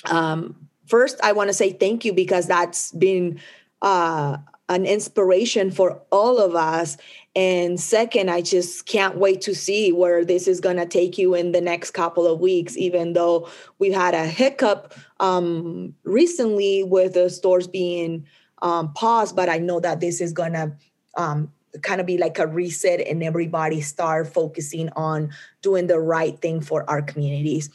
um, 0.05 0.69
first 0.89 1.19
i 1.23 1.31
want 1.31 1.49
to 1.49 1.53
say 1.53 1.71
thank 1.71 2.03
you 2.03 2.11
because 2.11 2.47
that's 2.47 2.91
been 2.93 3.39
uh, 3.81 4.37
an 4.67 4.85
inspiration 4.85 5.71
for 5.71 6.01
all 6.11 6.39
of 6.39 6.55
us 6.55 6.97
and 7.36 7.79
second 7.79 8.29
i 8.29 8.41
just 8.41 8.86
can't 8.86 9.17
wait 9.17 9.41
to 9.41 9.53
see 9.53 9.91
where 9.91 10.25
this 10.25 10.48
is 10.48 10.59
going 10.59 10.77
to 10.77 10.86
take 10.86 11.17
you 11.17 11.36
in 11.36 11.51
the 11.51 11.62
next 11.62 11.91
couple 11.91 12.25
of 12.25 12.39
weeks 12.39 12.75
even 12.77 13.13
though 13.13 13.48
we've 13.77 13.93
had 13.93 14.13
a 14.13 14.25
hiccup 14.25 14.93
um, 15.19 15.93
recently 16.03 16.83
with 16.83 17.13
the 17.13 17.29
stores 17.29 17.67
being 17.67 18.25
um, 18.62 18.91
paused 18.93 19.36
but 19.36 19.50
i 19.50 19.57
know 19.57 19.79
that 19.79 20.00
this 20.00 20.21
is 20.21 20.33
going 20.33 20.53
to 20.53 20.71
um, 21.17 21.51
kind 21.83 22.01
of 22.01 22.07
be 22.07 22.17
like 22.17 22.39
a 22.39 22.48
reset 22.48 23.00
and 23.01 23.24
everybody 23.24 23.79
start 23.79 24.27
focusing 24.27 24.89
on 24.95 25.29
doing 25.62 25.88
the 25.88 26.00
right 26.00 26.39
thing 26.39 26.62
for 26.62 26.89
our 26.89 27.01
communities 27.01 27.69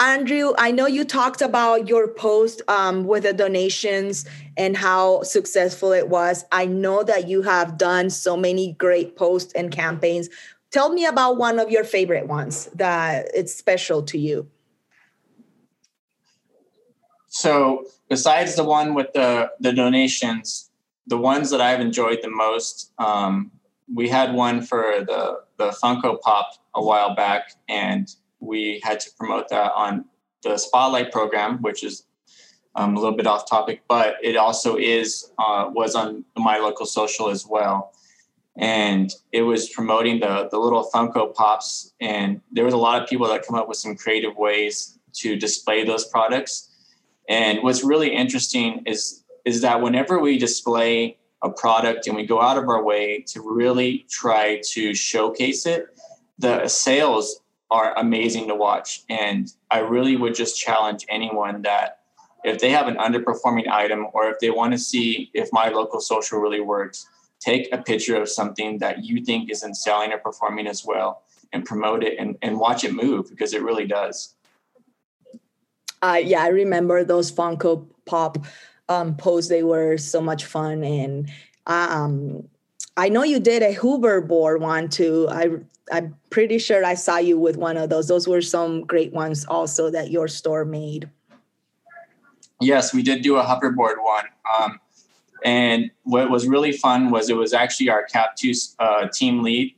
Andrew, 0.00 0.52
I 0.58 0.70
know 0.70 0.86
you 0.86 1.04
talked 1.04 1.42
about 1.42 1.88
your 1.88 2.06
post 2.06 2.62
um, 2.68 3.04
with 3.04 3.24
the 3.24 3.32
donations 3.32 4.24
and 4.56 4.76
how 4.76 5.22
successful 5.22 5.90
it 5.92 6.08
was. 6.08 6.44
I 6.52 6.66
know 6.66 7.02
that 7.02 7.26
you 7.26 7.42
have 7.42 7.76
done 7.76 8.08
so 8.10 8.36
many 8.36 8.74
great 8.74 9.16
posts 9.16 9.52
and 9.54 9.72
campaigns. 9.72 10.28
Tell 10.70 10.92
me 10.92 11.04
about 11.04 11.36
one 11.36 11.58
of 11.58 11.70
your 11.70 11.82
favorite 11.82 12.28
ones 12.28 12.66
that 12.74 13.28
it's 13.34 13.52
special 13.52 14.02
to 14.04 14.18
you. 14.18 14.48
So, 17.26 17.84
besides 18.08 18.54
the 18.54 18.64
one 18.64 18.94
with 18.94 19.12
the 19.14 19.50
the 19.60 19.72
donations, 19.72 20.70
the 21.08 21.18
ones 21.18 21.50
that 21.50 21.60
I've 21.60 21.80
enjoyed 21.80 22.20
the 22.22 22.30
most, 22.30 22.92
um, 22.98 23.50
we 23.92 24.08
had 24.08 24.32
one 24.32 24.62
for 24.62 25.04
the 25.04 25.40
the 25.56 25.70
Funko 25.70 26.20
Pop 26.20 26.52
a 26.74 26.82
while 26.82 27.14
back, 27.14 27.52
and 27.68 28.08
we 28.40 28.80
had 28.82 29.00
to 29.00 29.10
promote 29.18 29.48
that 29.48 29.72
on 29.72 30.04
the 30.42 30.56
Spotlight 30.56 31.12
program, 31.12 31.60
which 31.62 31.82
is 31.82 32.04
um, 32.74 32.96
a 32.96 33.00
little 33.00 33.16
bit 33.16 33.26
off 33.26 33.48
topic, 33.48 33.82
but 33.88 34.16
it 34.22 34.36
also 34.36 34.76
is 34.76 35.30
uh, 35.38 35.68
was 35.72 35.94
on 35.94 36.24
my 36.36 36.58
local 36.58 36.86
social 36.86 37.28
as 37.28 37.46
well, 37.46 37.92
and 38.56 39.12
it 39.32 39.42
was 39.42 39.68
promoting 39.68 40.20
the 40.20 40.48
the 40.50 40.58
little 40.58 40.88
Funko 40.94 41.34
Pops, 41.34 41.92
and 42.00 42.40
there 42.52 42.64
was 42.64 42.74
a 42.74 42.78
lot 42.78 43.02
of 43.02 43.08
people 43.08 43.26
that 43.28 43.44
come 43.46 43.56
up 43.56 43.68
with 43.68 43.78
some 43.78 43.96
creative 43.96 44.36
ways 44.36 44.98
to 45.14 45.36
display 45.36 45.84
those 45.84 46.04
products. 46.06 46.70
And 47.28 47.62
what's 47.62 47.82
really 47.82 48.14
interesting 48.14 48.82
is 48.86 49.24
is 49.44 49.60
that 49.62 49.80
whenever 49.80 50.18
we 50.18 50.38
display 50.38 51.16
a 51.42 51.50
product 51.50 52.06
and 52.06 52.16
we 52.16 52.26
go 52.26 52.40
out 52.40 52.58
of 52.58 52.68
our 52.68 52.82
way 52.82 53.24
to 53.28 53.40
really 53.40 54.06
try 54.10 54.60
to 54.72 54.94
showcase 54.94 55.66
it, 55.66 55.86
the 56.38 56.68
sales 56.68 57.40
are 57.70 57.96
amazing 57.98 58.48
to 58.48 58.54
watch. 58.54 59.02
And 59.08 59.52
I 59.70 59.80
really 59.80 60.16
would 60.16 60.34
just 60.34 60.58
challenge 60.58 61.04
anyone 61.08 61.62
that 61.62 62.00
if 62.44 62.60
they 62.60 62.70
have 62.70 62.88
an 62.88 62.96
underperforming 62.96 63.68
item 63.68 64.06
or 64.12 64.30
if 64.30 64.38
they 64.38 64.50
want 64.50 64.72
to 64.72 64.78
see 64.78 65.30
if 65.34 65.48
my 65.52 65.68
local 65.68 66.00
social 66.00 66.38
really 66.38 66.60
works, 66.60 67.08
take 67.40 67.68
a 67.72 67.78
picture 67.78 68.20
of 68.20 68.28
something 68.28 68.78
that 68.78 69.04
you 69.04 69.24
think 69.24 69.50
isn't 69.50 69.74
selling 69.74 70.12
or 70.12 70.18
performing 70.18 70.66
as 70.66 70.84
well 70.84 71.22
and 71.52 71.64
promote 71.64 72.02
it 72.02 72.18
and, 72.18 72.36
and 72.42 72.58
watch 72.58 72.84
it 72.84 72.92
move 72.92 73.28
because 73.28 73.54
it 73.54 73.62
really 73.62 73.86
does. 73.86 74.34
Uh, 76.00 76.20
yeah, 76.22 76.42
I 76.42 76.48
remember 76.48 77.04
those 77.04 77.32
Funko 77.32 77.86
Pop 78.06 78.38
um, 78.88 79.16
posts. 79.16 79.48
They 79.48 79.62
were 79.62 79.98
so 79.98 80.20
much 80.20 80.44
fun. 80.44 80.84
And 80.84 81.30
um, 81.66 82.48
I 82.96 83.08
know 83.08 83.24
you 83.24 83.40
did 83.40 83.62
a 83.62 83.74
hoverboard 83.74 84.60
one 84.60 84.88
too. 84.88 85.28
I 85.30 85.50
I'm 85.92 86.16
pretty 86.30 86.58
sure 86.58 86.84
I 86.84 86.94
saw 86.94 87.18
you 87.18 87.38
with 87.38 87.56
one 87.56 87.76
of 87.76 87.90
those. 87.90 88.08
Those 88.08 88.28
were 88.28 88.42
some 88.42 88.82
great 88.82 89.12
ones 89.12 89.44
also 89.46 89.90
that 89.90 90.10
your 90.10 90.28
store 90.28 90.64
made. 90.64 91.08
Yes, 92.60 92.92
we 92.92 93.02
did 93.02 93.22
do 93.22 93.36
a 93.36 93.44
hoverboard 93.44 94.02
one. 94.02 94.24
Um, 94.58 94.80
and 95.44 95.90
what 96.02 96.30
was 96.30 96.46
really 96.46 96.72
fun 96.72 97.10
was 97.10 97.30
it 97.30 97.36
was 97.36 97.52
actually 97.52 97.88
our 97.90 98.04
Cap 98.04 98.36
Two 98.36 98.52
uh, 98.78 99.06
team 99.08 99.42
lead. 99.42 99.74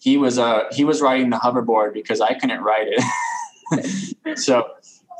He 0.00 0.16
was 0.16 0.38
uh, 0.38 0.64
he 0.72 0.84
was 0.84 1.00
riding 1.00 1.30
the 1.30 1.36
hoverboard 1.36 1.92
because 1.92 2.20
I 2.20 2.34
couldn't 2.34 2.62
ride 2.62 2.88
it. 2.88 4.38
so 4.38 4.68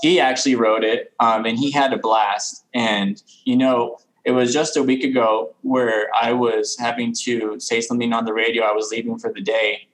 he 0.00 0.20
actually 0.20 0.54
rode 0.54 0.84
it, 0.84 1.12
um, 1.20 1.44
and 1.44 1.58
he 1.58 1.70
had 1.70 1.92
a 1.92 1.98
blast. 1.98 2.64
And 2.72 3.22
you 3.44 3.56
know, 3.56 3.98
it 4.24 4.32
was 4.32 4.52
just 4.52 4.76
a 4.76 4.82
week 4.82 5.04
ago 5.04 5.54
where 5.62 6.08
I 6.18 6.32
was 6.32 6.76
having 6.78 7.12
to 7.24 7.60
say 7.60 7.80
something 7.80 8.12
on 8.12 8.24
the 8.24 8.32
radio. 8.32 8.64
I 8.64 8.72
was 8.72 8.90
leaving 8.90 9.18
for 9.18 9.32
the 9.32 9.42
day, 9.42 9.88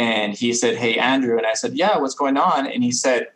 and 0.00 0.34
he 0.34 0.54
said, 0.54 0.76
Hey, 0.76 0.96
Andrew. 0.96 1.36
And 1.36 1.46
I 1.46 1.52
said, 1.52 1.74
Yeah, 1.74 1.98
what's 1.98 2.14
going 2.14 2.38
on? 2.38 2.66
And 2.66 2.82
he 2.82 2.90
said, 2.90 3.28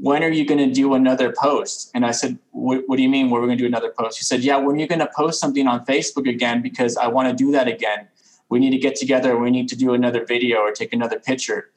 When 0.00 0.22
are 0.22 0.30
you 0.30 0.46
going 0.46 0.60
to 0.66 0.72
do 0.72 0.94
another 0.94 1.34
post? 1.36 1.90
And 1.94 2.06
I 2.06 2.12
said, 2.12 2.38
What 2.52 2.96
do 2.96 3.02
you 3.02 3.08
mean? 3.08 3.28
When 3.28 3.40
are 3.40 3.42
we 3.42 3.48
going 3.48 3.58
to 3.58 3.64
do 3.64 3.66
another 3.66 3.92
post? 3.98 4.18
He 4.18 4.22
said, 4.22 4.42
Yeah, 4.42 4.56
when 4.58 4.76
are 4.76 4.78
you 4.78 4.86
going 4.86 5.00
to 5.00 5.10
post 5.16 5.40
something 5.40 5.66
on 5.66 5.84
Facebook 5.84 6.28
again? 6.28 6.62
Because 6.62 6.96
I 6.96 7.08
want 7.08 7.28
to 7.28 7.34
do 7.34 7.50
that 7.50 7.66
again. 7.66 8.06
We 8.48 8.60
need 8.60 8.70
to 8.70 8.78
get 8.78 8.94
together. 8.94 9.36
We 9.36 9.50
need 9.50 9.68
to 9.70 9.76
do 9.76 9.94
another 9.94 10.24
video 10.24 10.58
or 10.58 10.70
take 10.70 10.92
another 10.92 11.18
picture. 11.18 11.70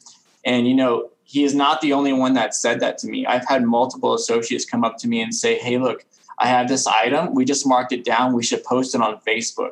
And, 0.46 0.68
you 0.68 0.76
know, 0.76 1.10
he 1.24 1.44
is 1.44 1.56
not 1.56 1.82
the 1.82 1.94
only 1.94 2.14
one 2.14 2.36
that 2.36 2.54
said 2.54 2.80
that 2.82 3.00
to 3.00 3.08
me. 3.08 3.26
I've 3.26 3.48
had 3.48 3.64
multiple 3.64 4.14
associates 4.14 4.64
come 4.64 4.84
up 4.84 4.98
to 5.00 5.08
me 5.08 5.24
and 5.24 5.34
say, 5.34 5.58
Hey, 5.58 5.80
look, 5.80 6.06
I 6.38 6.46
have 6.46 6.68
this 6.68 6.86
item. 6.86 7.34
We 7.34 7.46
just 7.46 7.66
marked 7.66 7.94
it 7.94 8.06
down. 8.06 8.34
We 8.34 8.44
should 8.44 8.64
post 8.64 8.94
it 8.94 9.02
on 9.02 9.20
Facebook. 9.22 9.72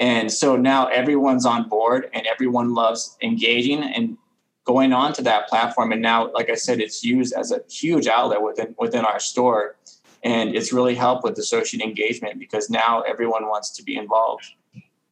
And 0.00 0.32
so 0.32 0.56
now 0.56 0.86
everyone's 0.86 1.44
on 1.44 1.68
board 1.68 2.10
and 2.14 2.26
everyone 2.26 2.74
loves 2.74 3.18
engaging 3.22 3.82
and 3.82 4.16
going 4.64 4.92
on 4.94 5.12
to 5.12 5.22
that 5.22 5.46
platform. 5.48 5.92
And 5.92 6.00
now, 6.00 6.32
like 6.32 6.48
I 6.48 6.54
said, 6.54 6.80
it's 6.80 7.04
used 7.04 7.34
as 7.34 7.52
a 7.52 7.60
huge 7.68 8.06
outlet 8.06 8.42
within 8.42 8.74
within 8.78 9.04
our 9.04 9.20
store. 9.20 9.76
And 10.22 10.54
it's 10.54 10.72
really 10.72 10.94
helped 10.94 11.22
with 11.24 11.38
associate 11.38 11.82
engagement 11.82 12.38
because 12.38 12.70
now 12.70 13.02
everyone 13.02 13.46
wants 13.46 13.70
to 13.72 13.82
be 13.82 13.96
involved. 13.96 14.44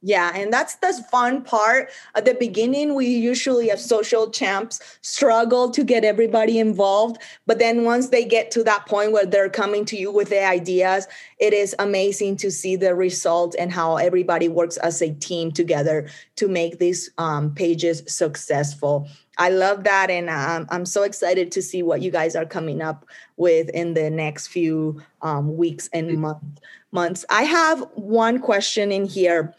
Yeah, 0.00 0.31
and 0.33 0.52
that's 0.52 0.76
the 0.76 0.93
fun 1.11 1.43
part. 1.43 1.90
At 2.14 2.25
the 2.25 2.35
beginning, 2.35 2.95
we 2.95 3.07
usually 3.07 3.73
as 3.73 3.85
social 3.85 4.31
champs 4.31 4.81
struggle 5.00 5.71
to 5.71 5.83
get 5.83 6.05
everybody 6.05 6.61
involved. 6.61 7.21
But 7.47 7.59
then 7.59 7.83
once 7.83 8.11
they 8.11 8.25
get 8.25 8.52
to 8.52 8.62
that 8.62 8.87
point 8.87 9.11
where 9.11 9.26
they're 9.26 9.50
coming 9.50 9.85
to 9.87 9.97
you 9.97 10.12
with 10.12 10.28
the 10.28 10.45
ideas, 10.45 11.09
it 11.40 11.52
is 11.52 11.75
amazing 11.81 12.37
to 12.37 12.50
see 12.50 12.76
the 12.76 12.95
result 12.95 13.57
and 13.59 13.73
how 13.73 13.97
everybody 13.97 14.47
works 14.47 14.76
as 14.76 15.02
a 15.02 15.12
team 15.14 15.50
together 15.50 16.09
to 16.37 16.47
make 16.47 16.78
these 16.78 17.11
um, 17.19 17.52
pages 17.52 18.05
successful. 18.07 19.09
I 19.37 19.50
love 19.50 19.83
that. 19.83 20.11
And 20.11 20.31
um, 20.31 20.69
I'm 20.71 20.87
so 20.87 21.02
excited 21.02 21.50
to 21.52 21.62
see 21.62 21.83
what 21.83 22.02
you 22.02 22.12
guys 22.12 22.37
are 22.37 22.47
coming 22.47 22.83
up 22.83 23.05
with 23.37 23.69
in 23.71 23.95
the 23.95 24.11
next 24.11 24.47
few 24.49 25.02
um, 25.23 25.57
weeks 25.57 25.88
and 25.93 26.19
month, 26.19 26.61
months. 26.93 27.25
I 27.31 27.43
have 27.43 27.81
one 27.95 28.38
question 28.38 28.93
in 28.93 29.05
here 29.05 29.55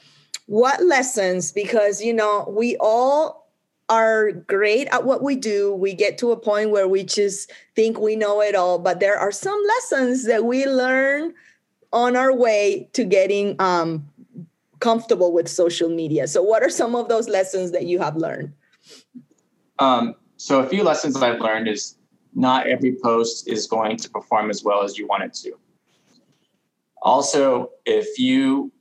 what 0.50 0.84
lessons? 0.84 1.52
Because 1.52 2.02
you 2.04 2.12
know 2.12 2.52
we 2.58 2.76
all 2.80 3.52
are 3.88 4.32
great 4.32 4.88
at 4.88 5.06
what 5.06 5.22
we 5.22 5.36
do. 5.36 5.76
We 5.76 5.94
get 5.94 6.18
to 6.20 6.32
a 6.32 6.38
point 6.38 6.72
where 6.72 6.88
we 6.88 7.04
just 7.04 7.52
think 7.76 8.00
we 8.00 8.16
know 8.16 8.42
it 8.42 8.56
all 8.56 8.80
but 8.80 9.00
there 9.00 9.18
are 9.18 9.32
some 9.32 9.60
lessons 9.68 10.26
that 10.26 10.46
we 10.46 10.66
learn 10.66 11.34
on 11.94 12.16
our 12.16 12.36
way 12.36 12.90
to 12.94 13.04
getting 13.04 13.56
um, 13.60 14.08
comfortable 14.80 15.32
with 15.32 15.48
social 15.48 15.90
media. 15.90 16.28
So 16.28 16.42
what 16.42 16.64
are 16.64 16.70
some 16.70 16.96
of 16.96 17.10
those 17.10 17.30
lessons 17.30 17.72
that 17.72 17.86
you 17.86 18.00
have 18.00 18.16
learned? 18.16 18.52
Um, 19.78 20.16
so 20.38 20.62
a 20.62 20.68
few 20.68 20.84
lessons 20.84 21.14
that 21.14 21.24
i've 21.24 21.42
learned 21.42 21.68
is 21.68 21.96
not 22.34 22.68
every 22.68 22.96
post 23.04 23.48
is 23.48 23.68
going 23.68 23.98
to 23.98 24.10
perform 24.10 24.50
as 24.50 24.64
well 24.64 24.84
as 24.84 24.98
you 24.98 25.06
want 25.06 25.24
it 25.24 25.34
to. 25.36 25.54
Also 27.04 27.70
if 27.86 28.18
you 28.18 28.72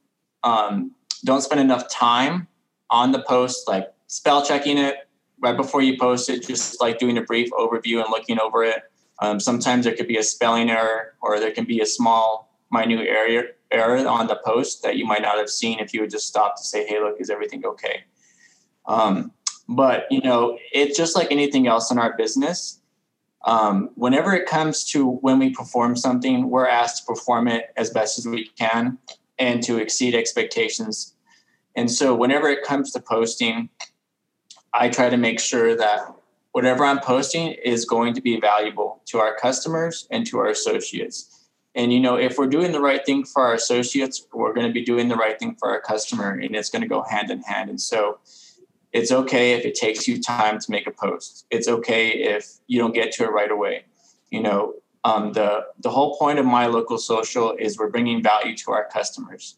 um, 0.45 0.95
don't 1.25 1.43
spend 1.43 1.61
enough 1.61 1.89
time 1.89 2.49
on 2.91 3.13
the 3.13 3.23
post, 3.23 3.69
like 3.69 3.93
spell 4.07 4.45
checking 4.45 4.79
it 4.79 5.09
right 5.41 5.57
before 5.57 5.83
you 5.83 5.99
post 5.99 6.29
it, 6.29 6.47
just 6.47 6.81
like 6.81 6.99
doing 6.99 7.19
a 7.19 7.23
brief 7.23 7.51
overview 7.53 8.03
and 8.03 8.11
looking 8.11 8.41
over 8.41 8.65
it. 8.65 8.83
Um, 9.21 9.41
sometimes 9.41 9.85
there 9.85 9.95
could 9.95 10.09
be 10.09 10.17
a 10.17 10.23
spelling 10.23 10.71
error 10.71 11.15
or 11.21 11.41
there 11.41 11.51
can 11.51 11.65
be 11.65 11.81
a 11.81 11.87
small, 11.87 12.49
minute 12.71 13.07
area, 13.09 13.45
error 13.71 14.07
on 14.07 14.27
the 14.27 14.41
post 14.45 14.83
that 14.83 14.97
you 14.97 15.07
might 15.07 15.23
not 15.23 15.39
have 15.39 15.51
seen 15.51 15.79
if 15.79 15.93
you 15.93 16.01
would 16.01 16.11
just 16.11 16.27
stop 16.27 16.57
to 16.57 16.63
say, 16.63 16.87
"Hey, 16.87 17.01
look, 17.01 17.17
is 17.19 17.31
everything 17.31 17.65
okay?" 17.65 18.05
Um, 18.87 19.33
but 19.69 20.07
you 20.11 20.21
know, 20.21 20.59
it's 20.73 20.97
just 20.97 21.17
like 21.17 21.31
anything 21.31 21.67
else 21.67 21.91
in 21.91 21.99
our 21.99 22.17
business. 22.17 22.81
Um, 23.45 23.91
whenever 23.95 24.35
it 24.35 24.47
comes 24.47 24.85
to 24.91 25.07
when 25.07 25.39
we 25.39 25.51
perform 25.51 25.97
something, 25.97 26.51
we're 26.51 26.69
asked 26.69 26.99
to 26.99 27.07
perform 27.07 27.49
it 27.49 27.73
as 27.77 27.91
best 27.91 28.19
as 28.19 28.27
we 28.27 28.49
can 28.59 28.99
and 29.39 29.63
to 29.63 29.79
exceed 29.79 30.15
expectations. 30.15 31.15
And 31.77 31.91
so, 31.91 32.15
whenever 32.15 32.49
it 32.49 32.65
comes 32.65 32.93
to 32.93 33.01
posting, 33.01 33.69
I 34.75 34.89
try 34.89 35.11
to 35.11 35.17
make 35.17 35.41
sure 35.41 35.77
that 35.77 36.13
whatever 36.53 36.85
I'm 36.85 37.01
posting 37.01 37.53
is 37.53 37.85
going 37.85 38.15
to 38.15 38.21
be 38.21 38.41
valuable 38.41 39.01
to 39.07 39.19
our 39.19 39.37
customers 39.37 40.07
and 40.11 40.27
to 40.27 40.39
our 40.39 40.49
associates. 40.49 41.47
And 41.75 41.93
you 41.93 42.01
know, 42.01 42.17
if 42.17 42.39
we're 42.39 42.49
doing 42.49 42.73
the 42.73 42.81
right 42.81 43.05
thing 43.05 43.25
for 43.25 43.43
our 43.43 43.55
associates, 43.55 44.27
we're 44.33 44.55
going 44.55 44.67
to 44.67 44.73
be 44.73 44.85
doing 44.85 45.09
the 45.09 45.17
right 45.17 45.39
thing 45.39 45.55
for 45.55 45.71
our 45.71 45.81
customer, 45.81 46.31
and 46.31 46.57
it's 46.57 46.71
going 46.71 46.83
to 46.83 46.89
go 46.89 47.03
hand 47.03 47.31
in 47.31 47.43
hand. 47.43 47.71
And 47.71 47.81
so, 47.81 48.19
it's 48.93 49.13
okay 49.13 49.53
if 49.53 49.65
it 49.65 49.75
takes 49.75 50.09
you 50.09 50.21
time 50.21 50.59
to 50.59 50.71
make 50.71 50.87
a 50.87 50.91
post. 50.91 51.47
It's 51.51 51.69
okay 51.69 52.09
if 52.09 52.55
you 52.67 52.79
don't 52.79 52.95
get 52.95 53.13
to 53.13 53.25
it 53.25 53.31
right 53.31 53.51
away. 53.51 53.85
You 54.31 54.43
know, 54.43 54.75
um, 55.09 55.33
the 55.33 55.65
the 55.81 55.91
whole 55.91 56.19
point 56.19 56.39
of 56.39 56.45
my 56.45 56.67
local 56.67 56.99
social 56.99 57.55
is 57.59 57.79
we're 57.79 57.89
bringing 57.89 58.23
value 58.23 58.55
to 58.59 58.73
our 58.73 58.87
customers. 58.93 59.57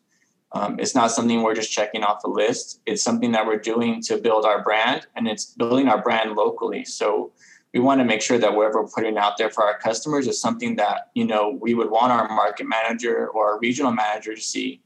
Um, 0.52 0.78
it's 0.78 0.95
not 0.95 1.11
something 1.11 1.42
we're 1.42 1.54
just 1.54 1.73
checking 1.73 2.02
off 2.02 2.23
a 2.25 2.28
list. 2.28 2.80
It's 2.87 3.02
something 3.02 3.33
that 3.33 3.47
we're 3.47 3.64
doing 3.73 4.00
to 4.02 4.19
build 4.19 4.45
our 4.45 4.62
brand, 4.62 5.07
and 5.16 5.26
it's 5.26 5.45
building 5.47 5.88
our 5.88 6.00
brand 6.02 6.37
locally. 6.37 6.85
So 6.85 7.33
we 7.75 7.80
want 7.80 8.00
to 8.00 8.04
make 8.04 8.23
sure 8.23 8.38
that 8.38 8.54
whatever 8.54 8.83
we're 8.83 8.88
putting 8.88 9.16
out 9.19 9.38
there 9.38 9.50
for 9.50 9.64
our 9.64 9.78
customers 9.78 10.26
is 10.28 10.40
something 10.40 10.76
that 10.76 11.11
you 11.14 11.25
know 11.25 11.59
we 11.61 11.75
would 11.75 11.90
want 11.90 12.12
our 12.12 12.28
market 12.28 12.66
manager 12.69 13.28
or 13.28 13.52
our 13.52 13.59
regional 13.59 13.92
manager 13.92 14.35
to 14.35 14.40
see 14.40 14.80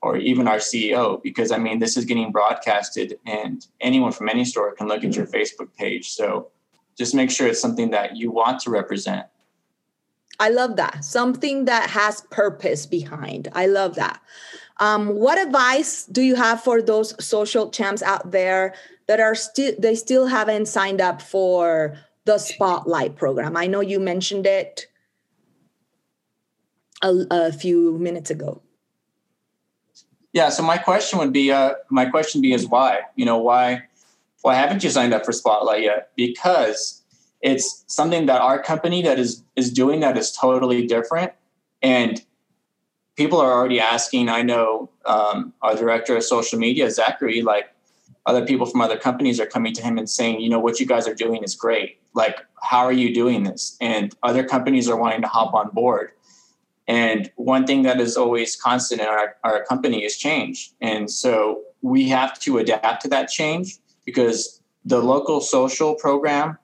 or 0.00 0.16
even 0.16 0.46
our 0.46 0.58
CEO, 0.58 1.20
because 1.22 1.50
I 1.50 1.58
mean, 1.58 1.80
this 1.80 1.96
is 1.96 2.04
getting 2.04 2.30
broadcasted 2.30 3.18
and 3.26 3.66
anyone 3.80 4.12
from 4.12 4.28
any 4.28 4.44
store 4.44 4.72
can 4.72 4.86
look 4.86 5.02
at 5.04 5.16
your 5.16 5.26
Facebook 5.26 5.74
page. 5.76 6.10
So 6.10 6.50
just 6.96 7.14
make 7.14 7.30
sure 7.30 7.48
it's 7.48 7.60
something 7.60 7.90
that 7.90 8.16
you 8.16 8.30
want 8.30 8.60
to 8.60 8.70
represent. 8.70 9.26
I 10.40 10.50
love 10.50 10.76
that. 10.76 11.04
Something 11.04 11.64
that 11.64 11.90
has 11.90 12.20
purpose 12.30 12.86
behind. 12.86 13.48
I 13.52 13.66
love 13.66 13.96
that. 13.96 14.20
Um, 14.78 15.16
what 15.16 15.38
advice 15.38 16.04
do 16.04 16.22
you 16.22 16.36
have 16.36 16.62
for 16.62 16.80
those 16.80 17.12
social 17.24 17.70
champs 17.70 18.02
out 18.02 18.30
there 18.30 18.74
that 19.08 19.18
are 19.18 19.34
still 19.34 19.72
they 19.78 19.96
still 19.96 20.26
haven't 20.26 20.66
signed 20.66 21.00
up 21.00 21.20
for 21.20 21.96
the 22.24 22.38
spotlight 22.38 23.16
program? 23.16 23.56
I 23.56 23.66
know 23.66 23.80
you 23.80 23.98
mentioned 23.98 24.46
it 24.46 24.86
a, 27.02 27.26
a 27.30 27.52
few 27.52 27.98
minutes 27.98 28.30
ago. 28.30 28.62
Yeah. 30.32 30.50
So 30.50 30.62
my 30.62 30.78
question 30.78 31.18
would 31.18 31.32
be, 31.32 31.50
uh, 31.50 31.74
my 31.90 32.06
question 32.06 32.40
be 32.40 32.52
is 32.52 32.68
why? 32.68 33.00
You 33.16 33.24
know, 33.24 33.38
why, 33.38 33.82
why 34.42 34.54
haven't 34.54 34.84
you 34.84 34.90
signed 34.90 35.14
up 35.14 35.24
for 35.24 35.32
Spotlight 35.32 35.82
yet? 35.82 36.10
Because 36.16 36.97
it's 37.40 37.84
something 37.86 38.26
that 38.26 38.40
our 38.40 38.62
company 38.62 39.02
that 39.02 39.18
is 39.18 39.42
is 39.56 39.72
doing 39.72 40.00
that 40.00 40.16
is 40.16 40.32
totally 40.32 40.86
different, 40.86 41.32
and 41.82 42.22
people 43.16 43.40
are 43.40 43.52
already 43.52 43.80
asking. 43.80 44.28
I 44.28 44.42
know 44.42 44.90
um, 45.06 45.52
our 45.62 45.74
director 45.74 46.16
of 46.16 46.24
social 46.24 46.58
media, 46.58 46.90
Zachary, 46.90 47.42
like 47.42 47.72
other 48.26 48.44
people 48.44 48.66
from 48.66 48.80
other 48.80 48.98
companies 48.98 49.40
are 49.40 49.46
coming 49.46 49.72
to 49.72 49.82
him 49.82 49.96
and 49.96 50.08
saying, 50.08 50.40
you 50.40 50.50
know, 50.50 50.58
what 50.58 50.78
you 50.78 50.86
guys 50.86 51.08
are 51.08 51.14
doing 51.14 51.42
is 51.42 51.54
great. 51.54 51.98
Like, 52.14 52.38
how 52.62 52.80
are 52.80 52.92
you 52.92 53.14
doing 53.14 53.44
this? 53.44 53.76
And 53.80 54.14
other 54.22 54.44
companies 54.44 54.88
are 54.88 54.96
wanting 54.96 55.22
to 55.22 55.28
hop 55.28 55.54
on 55.54 55.70
board. 55.70 56.10
And 56.86 57.30
one 57.36 57.66
thing 57.66 57.82
that 57.82 58.00
is 58.00 58.16
always 58.16 58.54
constant 58.54 59.00
in 59.00 59.06
our, 59.06 59.36
our 59.44 59.64
company 59.64 60.04
is 60.04 60.16
change. 60.16 60.72
And 60.80 61.10
so 61.10 61.62
we 61.80 62.08
have 62.08 62.38
to 62.40 62.58
adapt 62.58 63.02
to 63.02 63.08
that 63.08 63.28
change 63.28 63.78
because 64.04 64.60
the 64.84 64.98
local 64.98 65.40
social 65.40 65.94
program, 65.94 66.58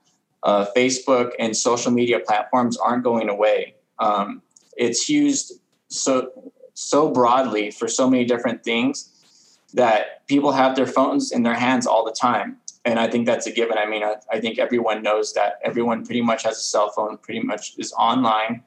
uh, 0.45 0.67
Facebook, 0.77 1.33
and 1.39 1.57
social 1.57 1.91
media 1.91 2.21
platforms 2.21 2.77
aren't 2.77 3.03
going 3.03 3.29
away. 3.29 3.75
Um, 3.99 4.43
it's 4.77 5.09
used 5.09 5.55
so 5.89 6.31
so 6.75 7.11
broadly 7.11 7.71
for 7.71 7.89
so 7.89 8.11
many 8.11 8.25
different 8.25 8.65
things 8.65 9.11
that 9.75 10.27
people 10.27 10.53
have 10.53 10.77
their 10.77 10.87
phones 10.87 11.33
in 11.33 11.43
their 11.43 11.55
hands 11.55 11.87
all 11.87 12.05
the 12.05 12.13
time. 12.13 12.57
And 12.85 12.99
I 12.99 13.09
think 13.09 13.27
that's 13.27 13.47
a 13.47 13.53
given. 13.53 13.79
I 13.79 13.87
mean, 13.87 14.03
I, 14.03 14.17
I 14.31 14.41
think 14.41 14.59
everyone 14.59 15.03
knows 15.03 15.33
that 15.35 15.59
everyone 15.65 16.05
pretty 16.05 16.21
much 16.21 16.43
has 16.43 16.59
a 16.59 16.63
cell 16.63 16.91
phone, 16.91 17.17
pretty 17.19 17.41
much 17.41 17.75
is 17.79 17.93
online 17.93 18.63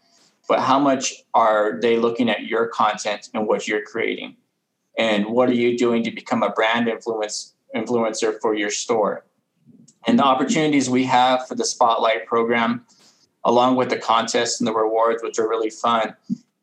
but 0.48 0.62
how 0.62 0.80
much 0.80 1.14
are 1.34 1.80
they 1.82 1.98
looking 1.98 2.30
at 2.30 2.46
your 2.46 2.68
content 2.68 3.30
and 3.34 3.48
what 3.48 3.68
you're 3.68 3.84
creating 3.84 4.38
and 4.98 5.26
what 5.28 5.50
are 5.50 5.54
you 5.54 5.78
doing 5.78 6.04
to 6.04 6.12
become 6.12 6.42
a 6.42 6.50
brand 6.50 6.88
influence 6.88 7.54
influencer 7.76 8.40
for 8.42 8.56
your 8.56 8.72
store 8.72 9.26
and 10.06 10.18
the 10.20 10.24
opportunities 10.24 10.90
we 10.90 11.04
have 11.04 11.48
for 11.48 11.56
the 11.56 11.66
spotlight 11.66 12.26
program 12.26 12.86
along 13.44 13.76
with 13.76 13.90
the 13.90 13.98
contests 13.98 14.60
and 14.60 14.68
the 14.68 14.74
rewards 14.74 15.24
which 15.24 15.40
are 15.40 15.48
really 15.48 15.70
fun 15.70 16.16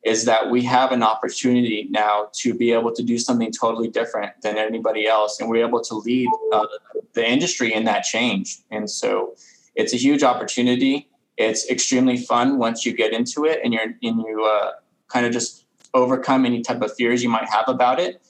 is 0.04 0.26
that 0.26 0.50
we 0.50 0.62
have 0.62 0.92
an 0.92 1.02
opportunity 1.02 1.86
now 1.90 2.28
to 2.32 2.52
be 2.52 2.72
able 2.72 2.92
to 2.92 3.02
do 3.02 3.18
something 3.18 3.50
totally 3.50 3.88
different 3.88 4.32
than 4.42 4.58
anybody 4.58 5.06
else. 5.06 5.40
And 5.40 5.48
we're 5.48 5.66
able 5.66 5.80
to 5.80 5.94
lead 5.94 6.28
uh, 6.52 6.66
the 7.14 7.26
industry 7.26 7.72
in 7.72 7.84
that 7.84 8.04
change. 8.04 8.58
And 8.70 8.88
so 8.88 9.34
it's 9.74 9.94
a 9.94 9.96
huge 9.96 10.22
opportunity. 10.22 11.08
It's 11.38 11.68
extremely 11.70 12.18
fun 12.18 12.58
once 12.58 12.84
you 12.84 12.92
get 12.92 13.12
into 13.12 13.44
it 13.46 13.60
and 13.64 13.72
you're 13.72 13.82
and 13.82 13.96
you 14.02 14.44
uh, 14.44 14.72
kind 15.08 15.24
of 15.24 15.32
just 15.32 15.64
overcome 15.94 16.44
any 16.44 16.60
type 16.60 16.82
of 16.82 16.94
fears 16.94 17.22
you 17.22 17.30
might 17.30 17.48
have 17.48 17.64
about 17.66 17.98
it. 17.98 18.20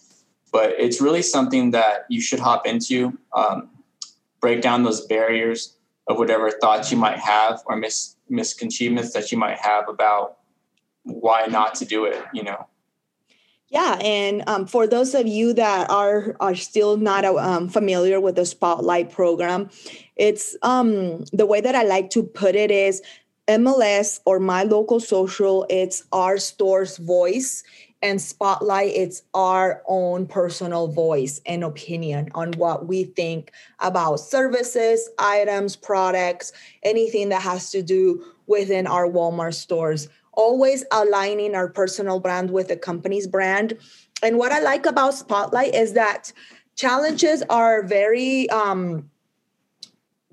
But 0.53 0.75
it's 0.79 1.01
really 1.01 1.23
something 1.23 1.73
that 1.73 2.07
you 2.09 2.21
should 2.21 2.39
hop 2.39 2.67
into, 2.67 3.19
um, 3.33 3.71
break 4.45 4.61
down 4.61 4.83
those 4.83 5.07
barriers 5.07 5.79
of 6.07 6.19
whatever 6.19 6.51
thoughts 6.51 6.93
you 6.93 6.99
might 6.99 7.19
have 7.19 7.63
or 7.65 7.77
mis- 7.77 8.17
misconceivements 8.29 9.15
that 9.15 9.33
you 9.33 9.39
might 9.39 9.57
have 9.57 9.89
about 9.89 10.37
why 11.05 11.47
not 11.47 11.75
to 11.77 11.87
do 11.87 12.05
it. 12.05 12.23
You 12.35 12.43
know. 12.43 12.67
Yeah, 13.69 13.97
and 14.03 14.45
um, 14.47 14.67
for 14.67 14.87
those 14.87 15.15
of 15.15 15.27
you 15.27 15.55
that 15.55 15.89
are 15.89 16.37
are 16.41 16.55
still 16.55 16.99
not 16.99 17.25
um, 17.25 17.71
familiar 17.71 18.21
with 18.21 18.37
the 18.37 18.45
Spotlight 18.45 19.11
program, 19.11 19.71
it's 20.17 20.59
um, 20.61 21.25
the 21.33 21.47
way 21.47 21.63
that 21.63 21.75
I 21.75 21.85
like 21.85 22.11
to 22.11 22.23
put 22.23 22.55
it 22.55 22.71
is 22.71 23.01
MLS 23.49 24.21
or 24.27 24.39
my 24.41 24.63
local 24.65 25.01
social. 25.01 25.65
It's 25.71 26.05
our 26.13 26.37
store's 26.37 26.99
voice, 26.99 27.65
and 28.05 28.21
Spotlight. 28.21 28.93
It's 28.95 29.23
our 29.33 29.83
own 29.89 30.27
personal 30.27 30.89
voice 30.89 31.41
and 31.47 31.65
opinion 31.65 32.29
on 32.35 32.53
what 32.53 32.87
we 32.87 33.05
think 33.05 33.51
about 33.81 34.21
services, 34.21 35.09
items, 35.19 35.75
products, 35.75 36.53
anything 36.83 37.31
that 37.31 37.43
has 37.43 37.71
to 37.71 37.83
do 37.83 38.23
within 38.47 38.87
our 38.87 39.09
Walmart 39.09 39.55
stores 39.55 40.09
always 40.37 40.85
aligning 40.91 41.55
our 41.55 41.69
personal 41.69 42.21
brand 42.21 42.51
with 42.51 42.67
the 42.67 42.77
company's 42.77 43.27
brand. 43.27 43.79
And 44.23 44.37
what 44.37 44.53
I 44.53 44.61
like 44.61 44.85
about 44.85 45.15
Spotlight 45.15 45.75
is 45.75 45.93
that 45.93 46.33
challenges 46.77 47.43
are 47.49 47.85
very 47.85 48.51
um, 48.51 49.09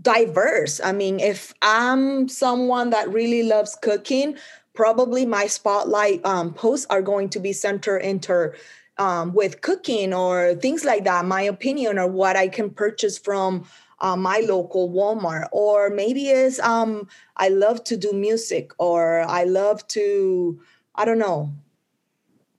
diverse. 0.02 0.82
I 0.84 0.92
mean, 0.92 1.20
if 1.20 1.54
I'm 1.62 2.28
someone 2.28 2.90
that 2.92 3.10
really 3.10 3.44
loves 3.44 3.76
cooking, 3.82 4.38
probably 4.74 5.26
my 5.26 5.48
Spotlight 5.48 6.26
um, 6.26 6.54
posts 6.54 6.88
are 6.90 7.02
going 7.02 7.30
to 7.30 7.40
be 7.40 7.54
centered 7.54 8.00
into 8.00 8.54
um, 8.98 9.34
with 9.34 9.62
cooking 9.62 10.14
or 10.14 10.56
things 10.56 10.86
like 10.86 11.04
that, 11.06 11.26
my 11.26 11.42
opinion 11.42 11.98
or 11.98 12.08
what 12.08 12.36
I 12.36 12.48
can 12.48 12.70
purchase 12.70 13.18
from 13.18 13.66
uh, 14.00 14.16
my 14.16 14.40
local 14.40 14.90
Walmart, 14.90 15.48
or 15.52 15.90
maybe 15.90 16.30
it's 16.30 16.60
um, 16.60 17.08
I 17.38 17.50
love 17.50 17.84
to 17.86 17.98
do 17.98 18.14
music, 18.14 18.72
or 18.80 19.22
I 19.22 19.44
love 19.44 19.88
to, 19.90 20.60
I 20.96 21.06
don't 21.06 21.20
know, 21.20 21.54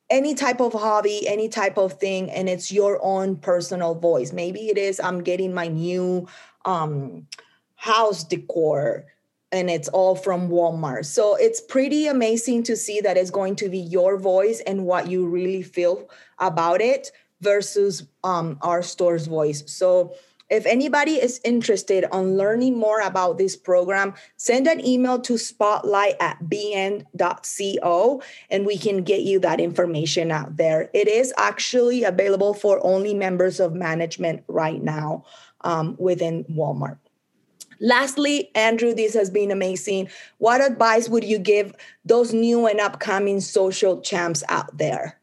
any 0.08 0.34
type 0.34 0.60
of 0.60 0.72
hobby, 0.72 1.26
any 1.26 1.48
type 1.48 1.78
of 1.78 1.94
thing, 1.94 2.30
and 2.30 2.48
it's 2.48 2.70
your 2.70 3.00
own 3.02 3.36
personal 3.36 3.94
voice. 3.94 4.32
Maybe 4.32 4.68
it 4.68 4.78
is 4.78 5.00
I'm 5.00 5.22
getting 5.22 5.52
my 5.52 5.66
new 5.66 6.28
um, 6.64 7.26
house 7.76 8.24
decor 8.24 9.04
and 9.52 9.68
it's 9.68 9.88
all 9.88 10.16
from 10.16 10.48
Walmart. 10.48 11.04
So 11.04 11.36
it's 11.36 11.60
pretty 11.60 12.06
amazing 12.06 12.62
to 12.64 12.76
see 12.76 13.00
that 13.02 13.18
it's 13.18 13.30
going 13.30 13.56
to 13.56 13.68
be 13.68 13.78
your 13.78 14.16
voice 14.18 14.60
and 14.66 14.86
what 14.86 15.08
you 15.08 15.26
really 15.26 15.62
feel 15.62 16.08
about 16.38 16.80
it 16.80 17.12
versus 17.42 18.04
um, 18.24 18.56
our 18.62 18.82
store's 18.82 19.26
voice. 19.26 19.62
So 19.66 20.14
if 20.48 20.66
anybody 20.66 21.12
is 21.12 21.40
interested 21.44 22.04
on 22.12 22.36
learning 22.36 22.78
more 22.78 23.00
about 23.00 23.38
this 23.38 23.56
program, 23.56 24.12
send 24.36 24.66
an 24.66 24.84
email 24.86 25.18
to 25.20 25.38
spotlight 25.38 26.14
at 26.20 26.38
bn.co 26.44 28.22
and 28.50 28.66
we 28.66 28.76
can 28.76 29.02
get 29.02 29.22
you 29.22 29.38
that 29.40 29.60
information 29.60 30.30
out 30.30 30.58
there. 30.58 30.90
It 30.92 31.08
is 31.08 31.32
actually 31.38 32.04
available 32.04 32.52
for 32.52 32.84
only 32.84 33.14
members 33.14 33.60
of 33.60 33.72
management 33.74 34.44
right 34.46 34.82
now 34.82 35.24
um, 35.64 35.96
within 35.98 36.44
Walmart. 36.44 36.98
Lastly, 37.80 38.50
Andrew, 38.54 38.94
this 38.94 39.14
has 39.14 39.28
been 39.28 39.50
amazing. 39.50 40.08
What 40.38 40.60
advice 40.60 41.08
would 41.08 41.24
you 41.24 41.38
give 41.38 41.74
those 42.04 42.32
new 42.32 42.66
and 42.66 42.78
upcoming 42.78 43.40
social 43.40 44.00
champs 44.00 44.44
out 44.48 44.78
there? 44.78 45.18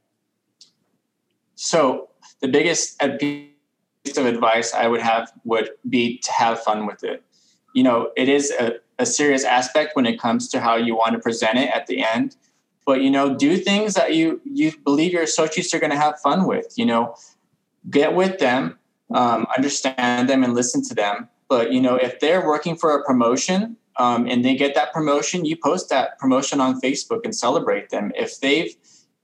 so 1.62 2.08
the 2.39 2.47
biggest 2.47 3.02
piece 3.19 4.17
of 4.17 4.25
advice 4.25 4.73
I 4.73 4.88
would 4.88 5.02
have 5.02 5.30
would 5.43 5.71
be 5.89 6.17
to 6.19 6.32
have 6.32 6.63
fun 6.63 6.86
with 6.86 7.04
it. 7.04 7.21
You 7.75 7.84
know, 7.84 8.12
it 8.15 8.30
is 8.30 8.52
a, 8.52 8.75
a 8.97 9.06
serious 9.06 9.43
aspect 9.43 9.93
when 9.93 10.06
it 10.06 10.17
comes 10.17 10.47
to 10.49 10.62
how 10.62 10.78
you 10.78 10.95
want 10.95 11.13
to 11.13 11.19
present 11.19 11.58
it 11.58 11.69
at 11.75 11.88
the 11.88 12.02
end. 12.02 12.38
But 12.86 13.02
you 13.02 13.12
know, 13.12 13.36
do 13.36 13.58
things 13.58 13.93
that 13.95 14.15
you 14.15 14.39
you 14.45 14.71
believe 14.86 15.12
your 15.12 15.23
associates 15.23 15.73
are 15.73 15.80
going 15.80 15.91
to 15.91 15.97
have 15.97 16.17
fun 16.21 16.47
with. 16.47 16.73
You 16.78 16.86
know, 16.86 17.15
get 17.89 18.15
with 18.15 18.39
them, 18.39 18.78
um, 19.13 19.48
understand 19.56 20.30
them, 20.30 20.43
and 20.43 20.54
listen 20.54 20.84
to 20.88 20.93
them. 20.93 21.28
But 21.48 21.72
you 21.72 21.82
know, 21.82 21.95
if 21.95 22.19
they're 22.19 22.45
working 22.45 22.76
for 22.76 22.95
a 22.95 23.04
promotion 23.04 23.78
um, 23.98 24.28
and 24.28 24.45
they 24.45 24.56
get 24.56 24.76
that 24.76 24.93
promotion, 24.93 25.45
you 25.45 25.58
post 25.58 25.89
that 25.89 26.17
promotion 26.19 26.62
on 26.62 26.80
Facebook 26.80 27.22
and 27.24 27.36
celebrate 27.36 27.89
them. 27.89 28.12
If 28.15 28.39
they've 28.39 28.76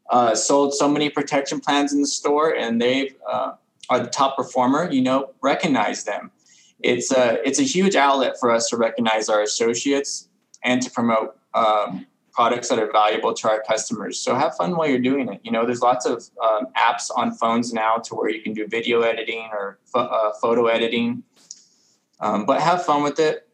uh, 0.10 0.36
sold 0.36 0.74
so 0.74 0.88
many 0.88 1.10
protection 1.10 1.60
plans 1.60 1.94
in 1.94 2.02
the 2.02 2.08
store 2.08 2.56
and 2.56 2.82
they 2.82 3.12
uh, 3.32 3.54
are 3.90 4.00
the 4.00 4.10
top 4.10 4.38
performer, 4.38 4.92
you 4.92 5.02
know, 5.02 5.32
recognize 5.42 6.04
them. 6.04 6.32
It's 6.80 7.12
a 7.12 7.40
it's 7.48 7.60
a 7.60 7.64
huge 7.64 7.96
outlet 7.96 8.36
for 8.40 8.52
us 8.52 8.70
to 8.70 8.78
recognize 8.78 9.30
our 9.30 9.42
associates 9.42 10.28
and 10.64 10.82
to 10.82 10.92
promote 10.92 11.38
um, 11.54 12.06
products 12.36 12.68
that 12.68 12.78
are 12.78 12.92
valuable 12.92 13.34
to 13.34 13.50
our 13.50 13.64
customers. 13.68 14.20
So 14.20 14.36
have 14.36 14.56
fun 14.58 14.76
while 14.76 14.90
you're 14.90 15.00
doing 15.00 15.32
it. 15.32 15.40
You 15.44 15.52
know, 15.52 15.66
there's 15.66 15.82
lots 15.82 16.06
of 16.06 16.24
um, 16.44 16.68
apps 16.78 17.10
on 17.16 17.32
phones 17.32 17.72
now 17.74 17.96
to 17.98 18.14
where 18.14 18.30
you 18.30 18.42
can 18.42 18.54
do 18.54 18.68
video 18.68 19.02
editing 19.02 19.50
or 19.54 19.80
fo- 19.86 20.00
uh, 20.00 20.34
photo 20.42 20.68
editing. 20.68 21.24
Um, 22.20 22.46
but 22.46 22.62
have 22.62 22.86
fun 22.86 23.04
with 23.04 23.20
it, 23.20 23.48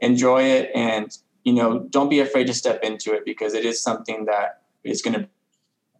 enjoy 0.00 0.42
it, 0.42 0.70
and 0.74 1.16
you 1.44 1.52
know, 1.54 1.80
don't 1.90 2.10
be 2.10 2.20
afraid 2.20 2.46
to 2.48 2.54
step 2.54 2.82
into 2.82 3.14
it 3.14 3.24
because 3.24 3.54
it 3.54 3.64
is 3.64 3.80
something 3.80 4.26
that 4.26 4.62
is 4.84 5.00
going 5.00 5.18
to 5.18 5.28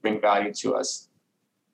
bring 0.02 0.20
value 0.20 0.52
to 0.52 0.74
us. 0.74 1.07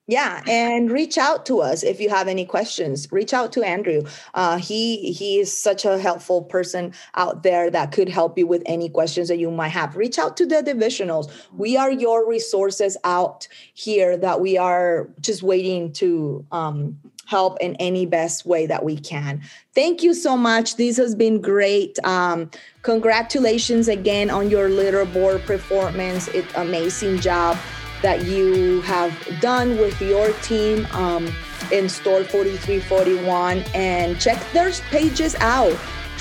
Yeah, 0.06 0.42
and 0.46 0.90
reach 0.90 1.16
out 1.16 1.46
to 1.46 1.62
us 1.62 1.82
if 1.82 1.98
you 1.98 2.10
have 2.10 2.28
any 2.28 2.44
questions. 2.44 3.10
Reach 3.10 3.32
out 3.32 3.52
to 3.52 3.62
Andrew. 3.62 4.02
Uh, 4.34 4.58
he 4.58 5.12
he 5.12 5.38
is 5.38 5.56
such 5.56 5.86
a 5.86 5.98
helpful 5.98 6.42
person 6.42 6.92
out 7.14 7.42
there 7.42 7.70
that 7.70 7.90
could 7.92 8.10
help 8.10 8.36
you 8.36 8.46
with 8.46 8.62
any 8.66 8.90
questions 8.90 9.28
that 9.28 9.38
you 9.38 9.50
might 9.50 9.68
have. 9.68 9.96
Reach 9.96 10.18
out 10.18 10.36
to 10.36 10.44
the 10.44 10.56
divisionals. 10.56 11.32
We 11.56 11.78
are 11.78 11.90
your 11.90 12.28
resources 12.28 12.98
out 13.04 13.48
here 13.72 14.18
that 14.18 14.42
we 14.42 14.58
are 14.58 15.08
just 15.22 15.42
waiting 15.42 15.90
to 15.94 16.44
um, 16.52 17.00
help 17.24 17.58
in 17.62 17.74
any 17.76 18.04
best 18.04 18.44
way 18.44 18.66
that 18.66 18.84
we 18.84 18.98
can. 18.98 19.40
Thank 19.74 20.02
you 20.02 20.12
so 20.12 20.36
much. 20.36 20.76
This 20.76 20.98
has 20.98 21.14
been 21.14 21.40
great. 21.40 21.98
Um, 22.04 22.50
congratulations 22.82 23.88
again 23.88 24.28
on 24.28 24.50
your 24.50 24.68
leaderboard 24.68 25.46
performance. 25.46 26.28
It's 26.28 26.52
amazing 26.56 27.20
job 27.20 27.56
that 28.04 28.24
you 28.24 28.82
have 28.82 29.12
done 29.40 29.78
with 29.78 30.00
your 30.00 30.32
team 30.34 30.86
um, 30.92 31.26
in 31.72 31.88
store 31.88 32.22
4341 32.22 33.64
and 33.74 34.20
check 34.20 34.40
their 34.52 34.70
pages 34.90 35.34
out. 35.36 35.72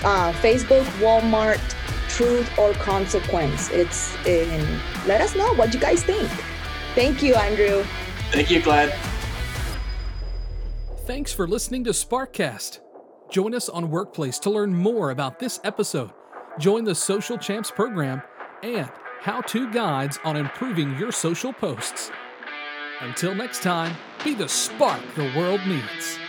Uh, 0.03 0.33
facebook 0.33 0.83
walmart 0.99 1.59
truth 2.09 2.49
or 2.57 2.73
consequence. 2.73 3.69
It's 3.69 4.15
in 4.25 4.79
let 5.05 5.21
us 5.21 5.35
know 5.35 5.53
what 5.55 5.73
you 5.73 5.79
guys 5.79 6.03
think. 6.03 6.29
Thank 6.95 7.21
you 7.21 7.35
andrew. 7.35 7.83
Thank 8.31 8.49
you 8.49 8.61
glad 8.61 8.93
thanks 11.05 11.33
for 11.33 11.47
listening 11.47 11.83
to 11.83 11.89
sparkcast. 11.89 12.79
Join 13.29 13.53
us 13.53 13.67
on 13.67 13.89
workplace 13.89 14.39
to 14.39 14.49
learn 14.49 14.73
more 14.73 15.11
about 15.11 15.37
this 15.37 15.59
episode. 15.63 16.11
Join 16.59 16.85
the 16.85 16.95
social 16.95 17.37
champs 17.37 17.69
program 17.69 18.21
and 18.61 18.89
how 19.23 19.39
to 19.39 19.71
guides 19.71 20.19
on 20.25 20.35
improving 20.35 20.97
your 20.97 21.09
social 21.09 21.53
posts. 21.53 22.11
Until 22.99 23.33
next 23.33 23.63
time, 23.63 23.95
be 24.21 24.33
the 24.33 24.49
spark 24.49 24.99
the 25.15 25.31
world 25.33 25.61
needs. 25.65 26.19